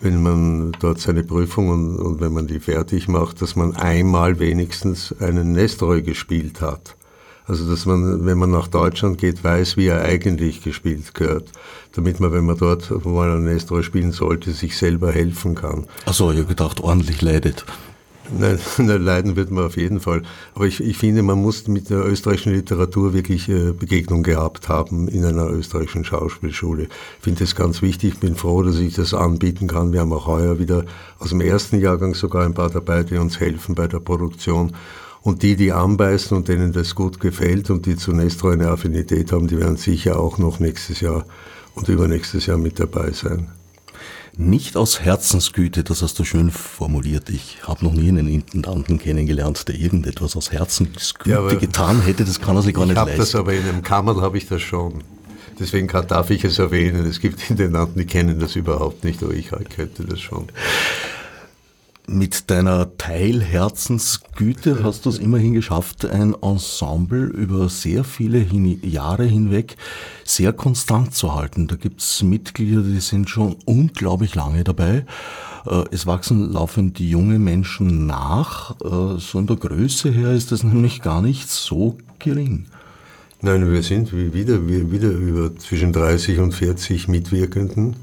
[0.05, 4.39] wenn man dort seine Prüfung und, und, wenn man die fertig macht, dass man einmal
[4.39, 6.97] wenigstens einen Nestroy gespielt hat.
[7.47, 11.51] Also dass man, wenn man nach Deutschland geht, weiß, wie er eigentlich gespielt gehört,
[11.93, 15.87] damit man, wenn man dort mal einen Nestroy spielen sollte, sich selber helfen kann.
[16.07, 17.65] Also ich habe gedacht, ordentlich leidet.
[18.33, 20.22] Nein, nein, leiden wird man auf jeden Fall.
[20.55, 25.09] Aber ich, ich finde, man muss mit der österreichischen Literatur wirklich äh, Begegnung gehabt haben
[25.09, 26.85] in einer österreichischen Schauspielschule.
[26.85, 28.14] Ich finde das ganz wichtig.
[28.14, 29.93] Ich bin froh, dass ich das anbieten kann.
[29.93, 30.85] Wir haben auch heuer wieder
[31.18, 34.72] aus dem ersten Jahrgang sogar ein paar dabei, die uns helfen bei der Produktion.
[35.20, 39.49] Und die, die anbeißen und denen das gut gefällt und die zunächst eine Affinität haben,
[39.49, 41.25] die werden sicher auch noch nächstes Jahr
[41.75, 43.49] und übernächstes Jahr mit dabei sein.
[44.37, 47.31] Nicht aus Herzensgüte, das hast du schön formuliert.
[47.31, 52.25] Ich habe noch nie einen Intendanten kennengelernt, der irgendetwas aus Herzensgüte ja, getan hätte.
[52.25, 53.11] Das kann er sich gar nicht leisten.
[53.11, 55.05] Ich habe das aber in einem Kammer habe ich das schon.
[55.59, 57.07] Deswegen darf ich es erwähnen.
[57.07, 60.49] Es gibt Intendanten, die kennen das überhaupt nicht, aber ich könnte das schon.
[62.07, 69.25] Mit deiner Teilherzensgüte hast du es immerhin geschafft, ein Ensemble über sehr viele hin Jahre
[69.25, 69.77] hinweg
[70.23, 71.67] sehr konstant zu halten.
[71.67, 75.07] Da gibt es Mitglieder, die sind schon unglaublich lange dabei.
[75.67, 78.73] Äh, es wachsen laufend die junge Menschen nach.
[78.83, 82.67] Äh, so in der Größe her ist das nämlich gar nicht so gering.
[83.41, 87.97] Nein, wir sind wieder, wieder über zwischen 30 und 40 Mitwirkenden.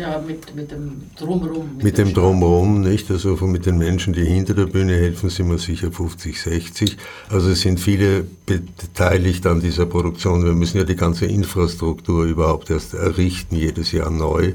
[0.00, 1.76] Ja, mit, mit dem Drumherum.
[1.76, 3.10] Mit, mit dem Drumherum, nicht?
[3.10, 6.96] Also mit den Menschen, die hinter der Bühne helfen, sind wir sicher 50, 60.
[7.28, 10.42] Also es sind viele beteiligt an dieser Produktion.
[10.42, 14.54] Wir müssen ja die ganze Infrastruktur überhaupt erst errichten, jedes Jahr neu.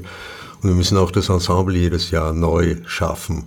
[0.62, 3.44] Und wir müssen auch das Ensemble jedes Jahr neu schaffen.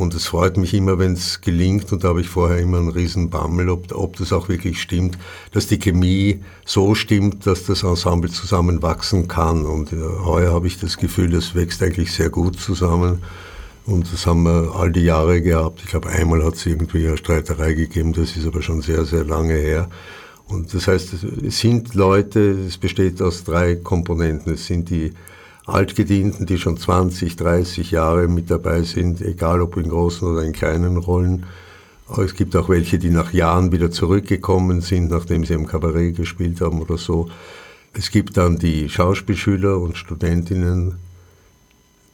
[0.00, 2.88] Und es freut mich immer, wenn es gelingt, und da habe ich vorher immer einen
[2.88, 5.18] riesen Bammel, ob, ob das auch wirklich stimmt,
[5.52, 9.66] dass die Chemie so stimmt, dass das Ensemble zusammenwachsen kann.
[9.66, 13.18] Und äh, heuer habe ich das Gefühl, das wächst eigentlich sehr gut zusammen.
[13.84, 15.82] Und das haben wir all die Jahre gehabt.
[15.84, 19.24] Ich glaube, einmal hat es irgendwie eine Streiterei gegeben, das ist aber schon sehr, sehr
[19.24, 19.90] lange her.
[20.48, 21.12] Und das heißt,
[21.46, 24.54] es sind Leute, es besteht aus drei Komponenten.
[24.54, 25.12] Es sind die
[25.66, 30.52] Altgedienten, die schon 20, 30 Jahre mit dabei sind, egal ob in großen oder in
[30.52, 31.46] kleinen Rollen.
[32.18, 36.60] Es gibt auch welche, die nach Jahren wieder zurückgekommen sind, nachdem sie im Kabarett gespielt
[36.60, 37.28] haben oder so.
[37.92, 40.96] Es gibt dann die Schauspielschüler und Studentinnen,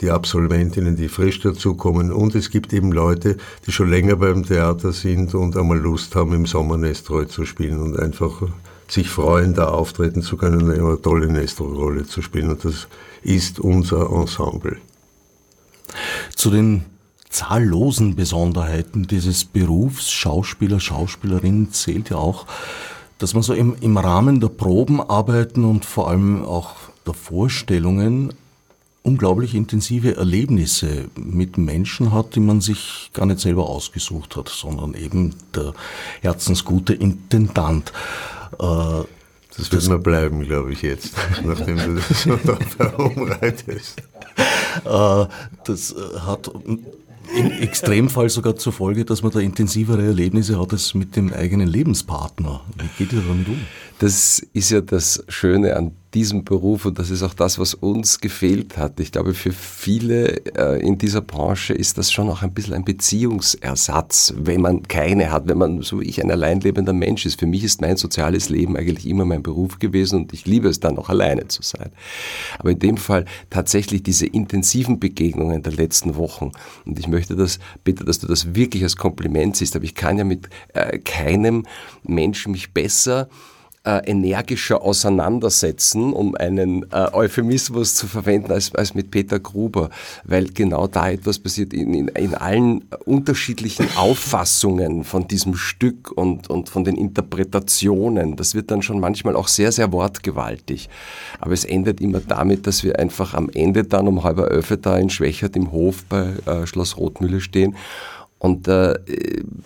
[0.00, 2.12] die Absolventinnen, die frisch dazukommen.
[2.12, 3.36] Und es gibt eben Leute,
[3.66, 7.80] die schon länger beim Theater sind und einmal Lust haben, im Sommer Nestroy zu spielen
[7.80, 8.42] und einfach
[8.88, 12.50] sich freuen, da auftreten zu können, eine tolle Nestroy-Rolle zu spielen.
[12.50, 12.88] Und das
[13.22, 14.76] ist unser Ensemble.
[16.34, 16.84] Zu den
[17.28, 22.46] zahllosen Besonderheiten dieses Berufs Schauspieler, Schauspielerin zählt ja auch,
[23.18, 26.76] dass man so im, im Rahmen der Probenarbeiten und vor allem auch
[27.06, 28.32] der Vorstellungen
[29.02, 34.94] unglaublich intensive Erlebnisse mit Menschen hat, die man sich gar nicht selber ausgesucht hat, sondern
[34.94, 35.74] eben der
[36.22, 37.92] herzensgute Intendant.
[38.58, 39.04] Äh,
[39.56, 42.38] das wird mir bleiben, glaube ich, jetzt, nachdem du das so
[42.78, 44.02] herumreitest.
[44.84, 45.26] Äh,
[45.64, 46.50] das äh, hat
[47.34, 51.68] im Extremfall sogar zur Folge, dass man da intensivere Erlebnisse hat als mit dem eigenen
[51.68, 52.60] Lebenspartner.
[52.78, 53.60] Wie geht ihr damit um?
[53.98, 58.20] Das ist ja das Schöne an diesem Beruf und das ist auch das, was uns
[58.20, 59.00] gefehlt hat.
[59.00, 62.84] Ich glaube, für viele äh, in dieser Branche ist das schon auch ein bisschen ein
[62.84, 67.40] Beziehungsersatz, wenn man keine hat, wenn man so wie ich ein alleinlebender Mensch ist.
[67.40, 70.78] Für mich ist mein soziales Leben eigentlich immer mein Beruf gewesen und ich liebe es
[70.78, 71.90] dann auch alleine zu sein.
[72.58, 76.52] Aber in dem Fall tatsächlich diese intensiven Begegnungen der letzten Wochen
[76.84, 80.18] und ich möchte das bitte, dass du das wirklich als Kompliment siehst, aber ich kann
[80.18, 81.64] ja mit äh, keinem
[82.04, 83.28] Menschen mich besser
[83.86, 89.90] äh, energischer auseinandersetzen, um einen äh, Euphemismus zu verwenden, als, als mit Peter Gruber,
[90.24, 96.50] weil genau da etwas passiert in, in, in allen unterschiedlichen Auffassungen von diesem Stück und,
[96.50, 98.36] und von den Interpretationen.
[98.36, 100.88] Das wird dann schon manchmal auch sehr, sehr wortgewaltig.
[101.40, 104.98] Aber es endet immer damit, dass wir einfach am Ende dann um halb elf da
[104.98, 107.76] in Schwächert im Hof bei äh, Schloss Rotmühle stehen
[108.38, 108.94] und äh,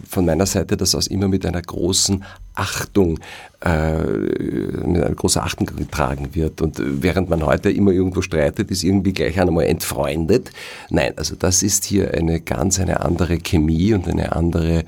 [0.09, 3.19] von meiner Seite das aus immer mit einer großen Achtung,
[3.65, 6.61] äh, mit einer großen Achtung getragen wird.
[6.61, 10.51] Und während man heute immer irgendwo streitet, ist irgendwie gleich einmal entfreundet.
[10.89, 14.85] Nein, also das ist hier eine ganz eine andere Chemie und eine andere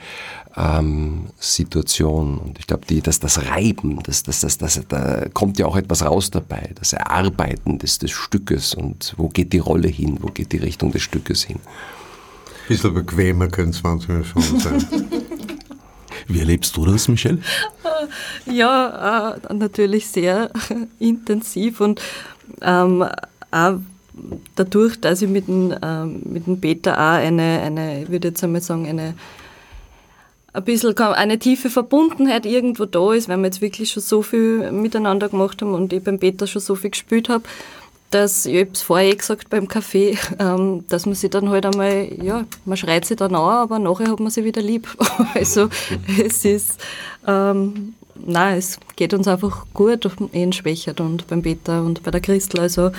[0.56, 2.38] ähm, Situation.
[2.38, 6.04] Und ich glaube, dass das Reiben, das, das, das, das, da kommt ja auch etwas
[6.04, 10.52] raus dabei, das Erarbeiten des, des Stückes und wo geht die Rolle hin, wo geht
[10.52, 11.58] die Richtung des Stückes hin
[12.68, 14.84] bisschen bequemer können es manchmal schon sein.
[16.28, 17.38] Wie erlebst du das, Michelle?
[18.46, 20.50] Ja, äh, natürlich sehr
[20.98, 22.00] intensiv und
[22.60, 23.04] ähm,
[23.50, 23.78] auch
[24.54, 28.44] dadurch, dass ich mit dem, ähm, mit dem Peter auch eine, eine, ich würde jetzt
[28.44, 29.14] einmal sagen, eine
[30.54, 34.70] ein bisschen eine tiefe Verbundenheit irgendwo da ist, weil wir jetzt wirklich schon so viel
[34.70, 37.44] miteinander gemacht haben und ich beim Peter schon so viel gespielt habe,
[38.14, 41.66] dass, ich habe es vorher eh gesagt beim Kaffee, ähm, dass man sich dann halt
[41.66, 44.88] einmal, ja, man schreit sich dann an, aber nachher hat man sie wieder lieb.
[45.34, 45.68] also
[46.24, 46.80] es ist,
[47.26, 52.20] ähm, nein, es geht uns einfach gut in Schwächert und beim Peter und bei der
[52.20, 52.90] Christel, also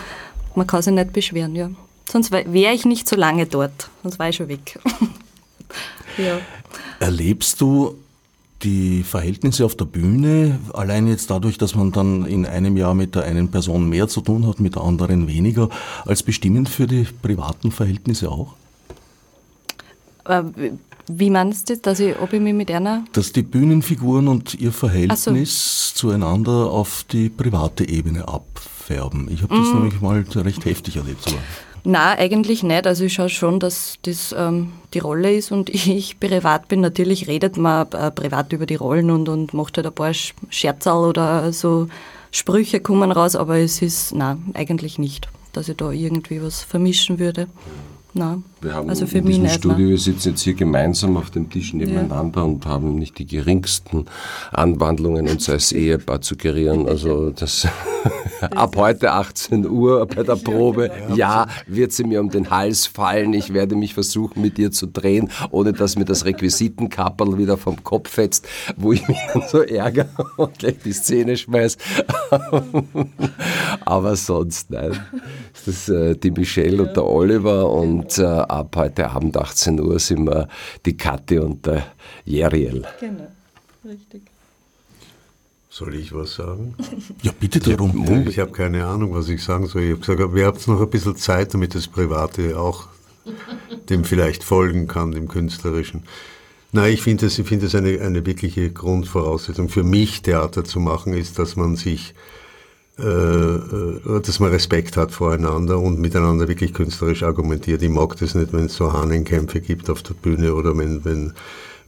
[0.55, 1.69] man kann sich nicht beschweren, ja.
[2.09, 4.79] Sonst wäre ich nicht so lange dort, sonst war ich schon weg.
[6.17, 6.39] ja.
[6.99, 7.95] Erlebst du
[8.63, 13.15] die Verhältnisse auf der Bühne, allein jetzt dadurch, dass man dann in einem Jahr mit
[13.15, 15.69] der einen Person mehr zu tun hat, mit der anderen weniger,
[16.05, 18.53] als bestimmend für die privaten Verhältnisse auch?
[20.25, 20.43] Äh,
[21.07, 23.03] wie meinst du das, dass ich, ob ich mich mit einer...
[23.11, 25.99] Dass die Bühnenfiguren und ihr Verhältnis so.
[25.99, 29.29] zueinander auf die private Ebene abfärben.
[29.29, 29.75] Ich habe das mm.
[29.75, 31.23] nämlich mal recht heftig erlebt.
[31.23, 31.41] Sogar.
[31.85, 32.87] Na, eigentlich nicht.
[32.87, 36.81] Also ich schaue schon, dass das ähm, die Rolle ist und ich privat bin.
[36.81, 41.05] Natürlich redet man äh, privat über die Rollen und, und macht halt ein paar Scherzal
[41.05, 41.87] oder so
[42.31, 47.19] Sprüche kommen raus, aber es ist, na, eigentlich nicht, dass ich da irgendwie was vermischen
[47.19, 47.47] würde.
[48.15, 48.43] Nein.
[48.61, 51.73] Wir haben also für in diesem Studio, wir sitzen jetzt hier gemeinsam auf dem Tisch
[51.73, 52.45] nebeneinander ja.
[52.45, 54.05] und haben nicht die geringsten
[54.51, 56.87] Anwandlungen, uns als Ehepaar zu gerieren.
[56.87, 57.67] Also das,
[58.51, 63.33] ab heute 18 Uhr bei der Probe, ja, wird sie mir um den Hals fallen.
[63.33, 67.83] Ich werde mich versuchen, mit ihr zu drehen, ohne dass mir das Requisitenkapperl wieder vom
[67.83, 68.47] Kopf fetzt,
[68.77, 70.07] wo ich mich dann so ärgere
[70.37, 71.77] und gleich die Szene schmeiß.
[73.85, 74.99] Aber sonst, nein.
[75.53, 79.99] Das ist äh, die Michelle und der Oliver und äh, ab heute Abend 18 Uhr
[79.99, 80.47] sind wir
[80.85, 81.85] die Kathi und der
[82.25, 82.85] Jeriel.
[82.99, 83.27] Genau,
[83.85, 84.23] richtig.
[85.69, 86.75] Soll ich was sagen?
[87.23, 88.05] Ja, bitte darum.
[88.27, 89.81] Ich, ich habe keine Ahnung, was ich sagen soll.
[89.81, 92.87] Ich habe gesagt, wir haben noch ein bisschen Zeit, damit das Private auch
[93.89, 96.03] dem vielleicht folgen kann, dem Künstlerischen.
[96.73, 101.39] Nein, ich finde es find eine, eine wirkliche Grundvoraussetzung für mich, Theater zu machen, ist,
[101.39, 102.13] dass man sich
[102.95, 107.81] dass man Respekt hat voreinander und miteinander wirklich künstlerisch argumentiert.
[107.81, 111.33] Ich mag das nicht, wenn es so Hahnenkämpfe gibt auf der Bühne oder wenn, wenn,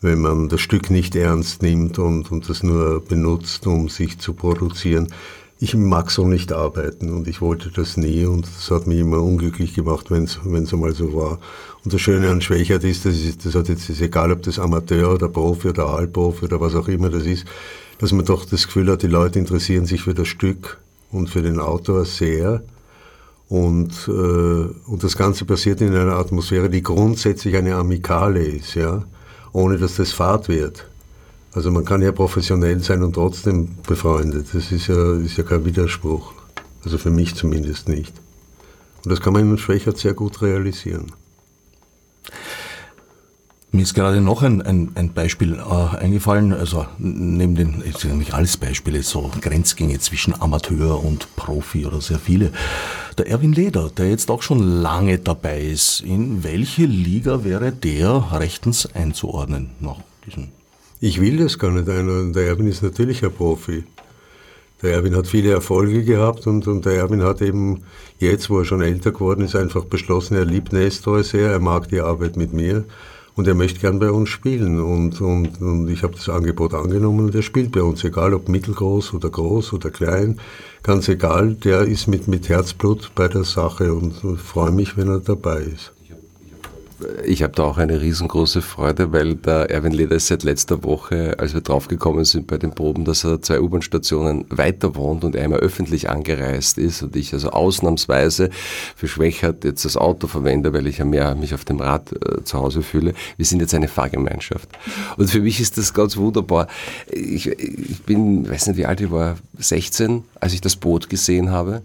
[0.02, 4.34] wenn man das Stück nicht ernst nimmt und, und das nur benutzt, um sich zu
[4.34, 5.10] produzieren.
[5.60, 9.22] Ich mag so nicht arbeiten und ich wollte das nie und das hat mich immer
[9.22, 10.40] unglücklich gemacht, wenn es
[10.74, 11.40] einmal so war.
[11.84, 14.58] Und das Schöne an Schwächert ist, das ist, das hat jetzt, ist egal, ob das
[14.58, 17.46] Amateur oder Profi oder Halbprofi oder was auch immer das ist,
[18.00, 20.80] dass man doch das Gefühl hat, die Leute interessieren sich für das Stück
[21.16, 22.62] und für den Autor sehr.
[23.48, 29.04] Und, äh, und das Ganze passiert in einer Atmosphäre, die grundsätzlich eine Amikale ist, ja,
[29.54, 30.86] ohne dass das Fahrt wird.
[31.54, 34.48] Also man kann ja professionell sein und trotzdem befreundet.
[34.52, 36.34] Das ist ja, ist ja kein Widerspruch.
[36.84, 38.14] Also für mich zumindest nicht.
[39.04, 41.12] Und das kann man in Schwächert sehr gut realisieren.
[43.76, 48.18] Mir ist gerade noch ein, ein, ein Beispiel äh, eingefallen, also neben den, jetzt sind
[48.18, 52.54] nicht alles Beispiele, so Grenzgänge zwischen Amateur und Profi oder sehr viele.
[53.18, 58.32] Der Erwin Leder, der jetzt auch schon lange dabei ist, in welche Liga wäre der
[58.32, 60.48] rechtens einzuordnen nach diesem?
[61.02, 62.32] Ich will das gar nicht einordnen.
[62.32, 63.84] Der Erwin ist natürlich ein Profi.
[64.84, 67.84] Der Erwin hat viele Erfolge gehabt und, und der Erwin hat eben
[68.20, 71.90] jetzt, wo er schon älter geworden ist, einfach beschlossen, er liebt Nestor sehr, er mag
[71.90, 72.86] die Arbeit mit mir
[73.36, 74.82] und er möchte gern bei uns spielen.
[74.82, 78.50] Und, und, und ich habe das Angebot angenommen und er spielt bei uns, egal ob
[78.50, 80.40] mittelgroß oder groß oder klein,
[80.84, 85.20] ganz egal, der ist mit, mit Herzblut bei der Sache und freue mich, wenn er
[85.20, 85.95] dabei ist
[87.26, 91.36] ich habe da auch eine riesengroße Freude, weil der Erwin Leder ist seit letzter Woche,
[91.38, 95.60] als wir draufgekommen sind bei den Proben, dass er zwei U-Bahn-Stationen weiter wohnt und einmal
[95.60, 98.50] öffentlich angereist ist und ich also ausnahmsweise
[98.96, 102.44] für Schwächert jetzt das Auto verwende, weil ich ja mehr mich auf dem Rad äh,
[102.44, 103.14] zu Hause fühle.
[103.38, 104.70] Wir sind jetzt eine Fahrgemeinschaft.
[105.18, 106.68] Und für mich ist das ganz wunderbar.
[107.12, 111.52] Ich, ich bin, weiß nicht wie alt ich war, 16, als ich das Boot gesehen
[111.52, 111.82] habe.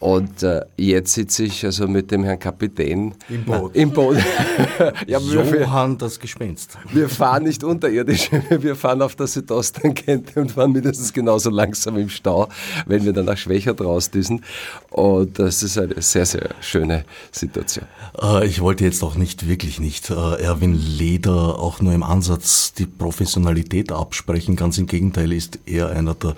[0.00, 3.76] Und äh, jetzt sitze ich also mit dem Herrn Kapitän im Boot.
[3.76, 4.16] Im Boot.
[5.06, 6.78] ja, Johann das Gespenst.
[6.90, 12.08] Wir fahren nicht unterirdisch, wir fahren auf der Südosttangente und fahren mindestens genauso langsam im
[12.08, 12.48] Stau,
[12.86, 14.42] wenn wir dann nach Schwächert rausdüsen.
[14.88, 17.84] Und das ist eine sehr, sehr schöne Situation.
[18.22, 22.72] Äh, ich wollte jetzt auch nicht, wirklich nicht äh, Erwin Leder auch nur im Ansatz
[22.72, 24.56] die Professionalität absprechen.
[24.56, 26.36] Ganz im Gegenteil ist er einer der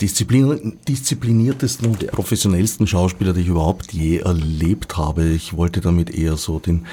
[0.00, 5.24] disziplin diszipliniertesten und professionellsten Schauspieler, die ich überhaupt je erlebt habe.
[5.24, 6.86] Ich wollte damit eher so den,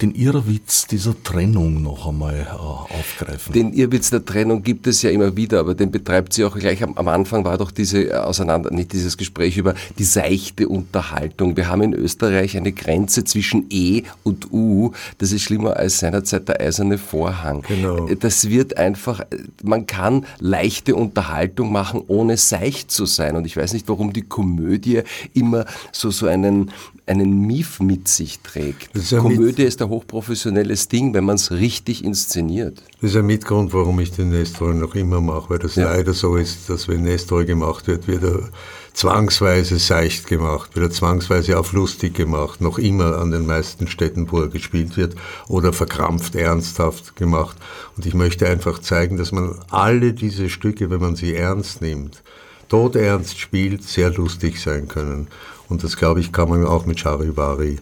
[0.00, 3.52] den Irrwitz dieser Trennung noch einmal äh, aufgreifen.
[3.52, 6.82] Den Irrwitz der Trennung gibt es ja immer wieder, aber den betreibt sie auch gleich
[6.82, 11.56] am, am Anfang war doch diese äh, Auseinander, nicht dieses Gespräch über die seichte Unterhaltung.
[11.56, 14.92] Wir haben in Österreich eine Grenze zwischen E und U.
[15.18, 17.62] Das ist schlimmer als seinerzeit der eiserne Vorhang.
[17.68, 18.06] Genau.
[18.06, 19.20] Das wird einfach,
[19.62, 23.36] man kann leichte Unterhaltung machen, ohne ohne seicht zu sein.
[23.36, 25.02] Und ich weiß nicht, warum die Komödie
[25.34, 26.70] immer so, so einen,
[27.06, 28.94] einen Mief mit sich trägt.
[28.94, 32.82] Ist Komödie ist ein hochprofessionelles Ding, wenn man es richtig inszeniert.
[33.00, 35.92] Das ist ein Mitgrund, warum ich den Nestor noch immer mache, weil das ja.
[35.92, 38.48] leider so ist, dass wenn Nestor gemacht wird, wird er
[38.92, 44.30] zwangsweise seicht gemacht, wird er zwangsweise auf lustig gemacht, noch immer an den meisten Städten,
[44.30, 45.14] wo er gespielt wird,
[45.48, 47.56] oder verkrampft ernsthaft gemacht.
[47.96, 52.22] Und ich möchte einfach zeigen, dass man alle diese Stücke, wenn man sie ernst nimmt,
[52.68, 55.28] todernst spielt, sehr lustig sein können.
[55.68, 57.78] Und das, glaube ich, kann man auch mit Charivari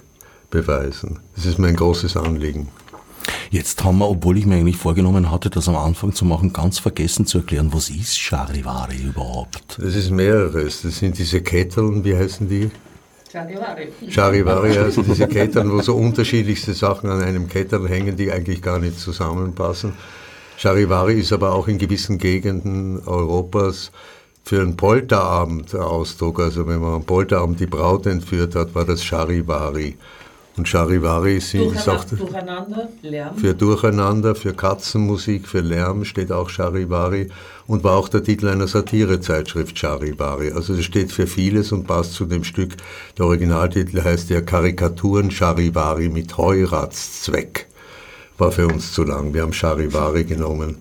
[0.51, 1.21] beweisen.
[1.37, 2.69] Das ist mein großes Anliegen.
[3.51, 6.79] Jetzt haben wir, obwohl ich mir eigentlich vorgenommen hatte, das am Anfang zu machen, ganz
[6.79, 9.79] vergessen zu erklären, was ist Charivari überhaupt?
[9.79, 10.83] Das ist mehreres.
[10.83, 12.71] Das sind diese Ketteln, wie heißen die?
[13.31, 13.89] Charivari.
[14.09, 18.79] Charivari heißen diese Kettern, wo so unterschiedlichste Sachen an einem Kettel hängen, die eigentlich gar
[18.79, 19.93] nicht zusammenpassen.
[20.57, 23.93] Charivari ist aber auch in gewissen Gegenden Europas
[24.45, 26.41] für einen Polterabend Ausdruck.
[26.41, 29.97] Also wenn man am Polterabend die Braut entführt hat, war das Charivari.
[30.59, 33.37] Und Charivari ist, ist auch Durcheinander, Lärm.
[33.37, 37.29] für Durcheinander, für Katzenmusik, für Lärm steht auch Charivari
[37.69, 40.51] und war auch der Titel einer Satirezeitschrift Charivari.
[40.51, 42.77] Also das steht für vieles und passt zu dem Stück.
[43.17, 47.69] Der Originaltitel heißt ja Karikaturen Charivari mit Heuratszweck.
[48.37, 49.33] War für uns zu lang.
[49.35, 50.79] Wir haben Charivari genommen.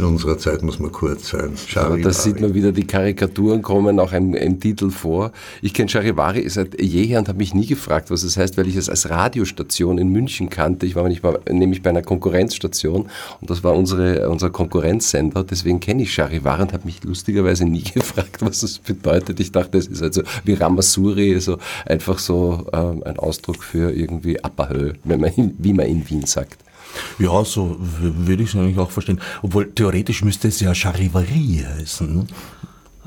[0.00, 1.52] In unserer Zeit muss man kurz sein.
[1.58, 2.00] Charivari.
[2.00, 5.30] Da sieht man wieder, die Karikaturen kommen auch im, im Titel vor.
[5.60, 8.66] Ich kenne Charivari seit jeher und habe mich nie gefragt, was es das heißt, weil
[8.66, 10.86] ich es als Radiostation in München kannte.
[10.86, 11.06] Ich war
[11.50, 13.10] nämlich bei einer Konkurrenzstation
[13.42, 15.44] und das war unsere, unser Konkurrenzsender.
[15.44, 19.38] Deswegen kenne ich Charivari und habe mich lustigerweise nie gefragt, was es bedeutet.
[19.38, 24.42] Ich dachte, es ist also wie Ramasuri, so einfach so ähm, ein Ausdruck für irgendwie
[24.42, 26.69] Apperhöhe, wenn man, wie man in Wien sagt.
[27.18, 29.20] Ja, so würde ich es eigentlich auch verstehen.
[29.42, 32.16] Obwohl theoretisch müsste es ja Charivari heißen.
[32.16, 32.26] Ne?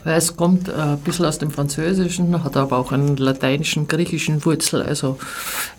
[0.05, 4.81] Es kommt äh, ein bisschen aus dem Französischen, hat aber auch einen lateinischen, griechischen Wurzel.
[4.81, 5.17] Also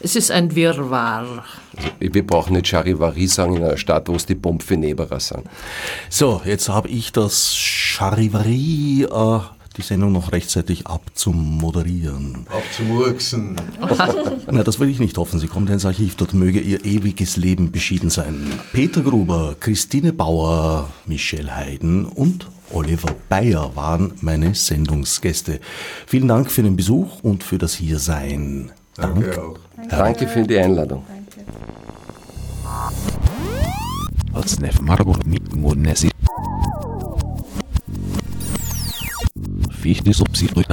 [0.00, 1.44] es ist ein Wirrwarr.
[1.76, 5.44] Also, wir brauchen nicht Charivari sagen in einer Stadt, wo es die Pomfeneberer sind.
[6.08, 9.40] So, jetzt habe ich das Charivari äh,
[9.76, 12.46] die Sendung noch rechtzeitig abzumoderieren.
[12.48, 13.56] Abzumurksen.
[14.50, 15.40] Na, das will ich nicht hoffen.
[15.40, 18.52] Sie kommt ins Archiv, dort möge ihr ewiges Leben beschieden sein.
[18.72, 25.60] Peter Gruber, Christine Bauer, Michelle Hayden und Oliver Bayer waren meine Sendungsgäste.
[26.06, 28.70] Vielen Dank für den Besuch und für das Hiersein.
[28.94, 29.14] Dank.
[29.24, 29.58] Danke auch.
[29.88, 31.04] Danke für die Einladung.
[31.08, 31.24] Danke.
[39.84, 40.64] fisch nicht so psychisch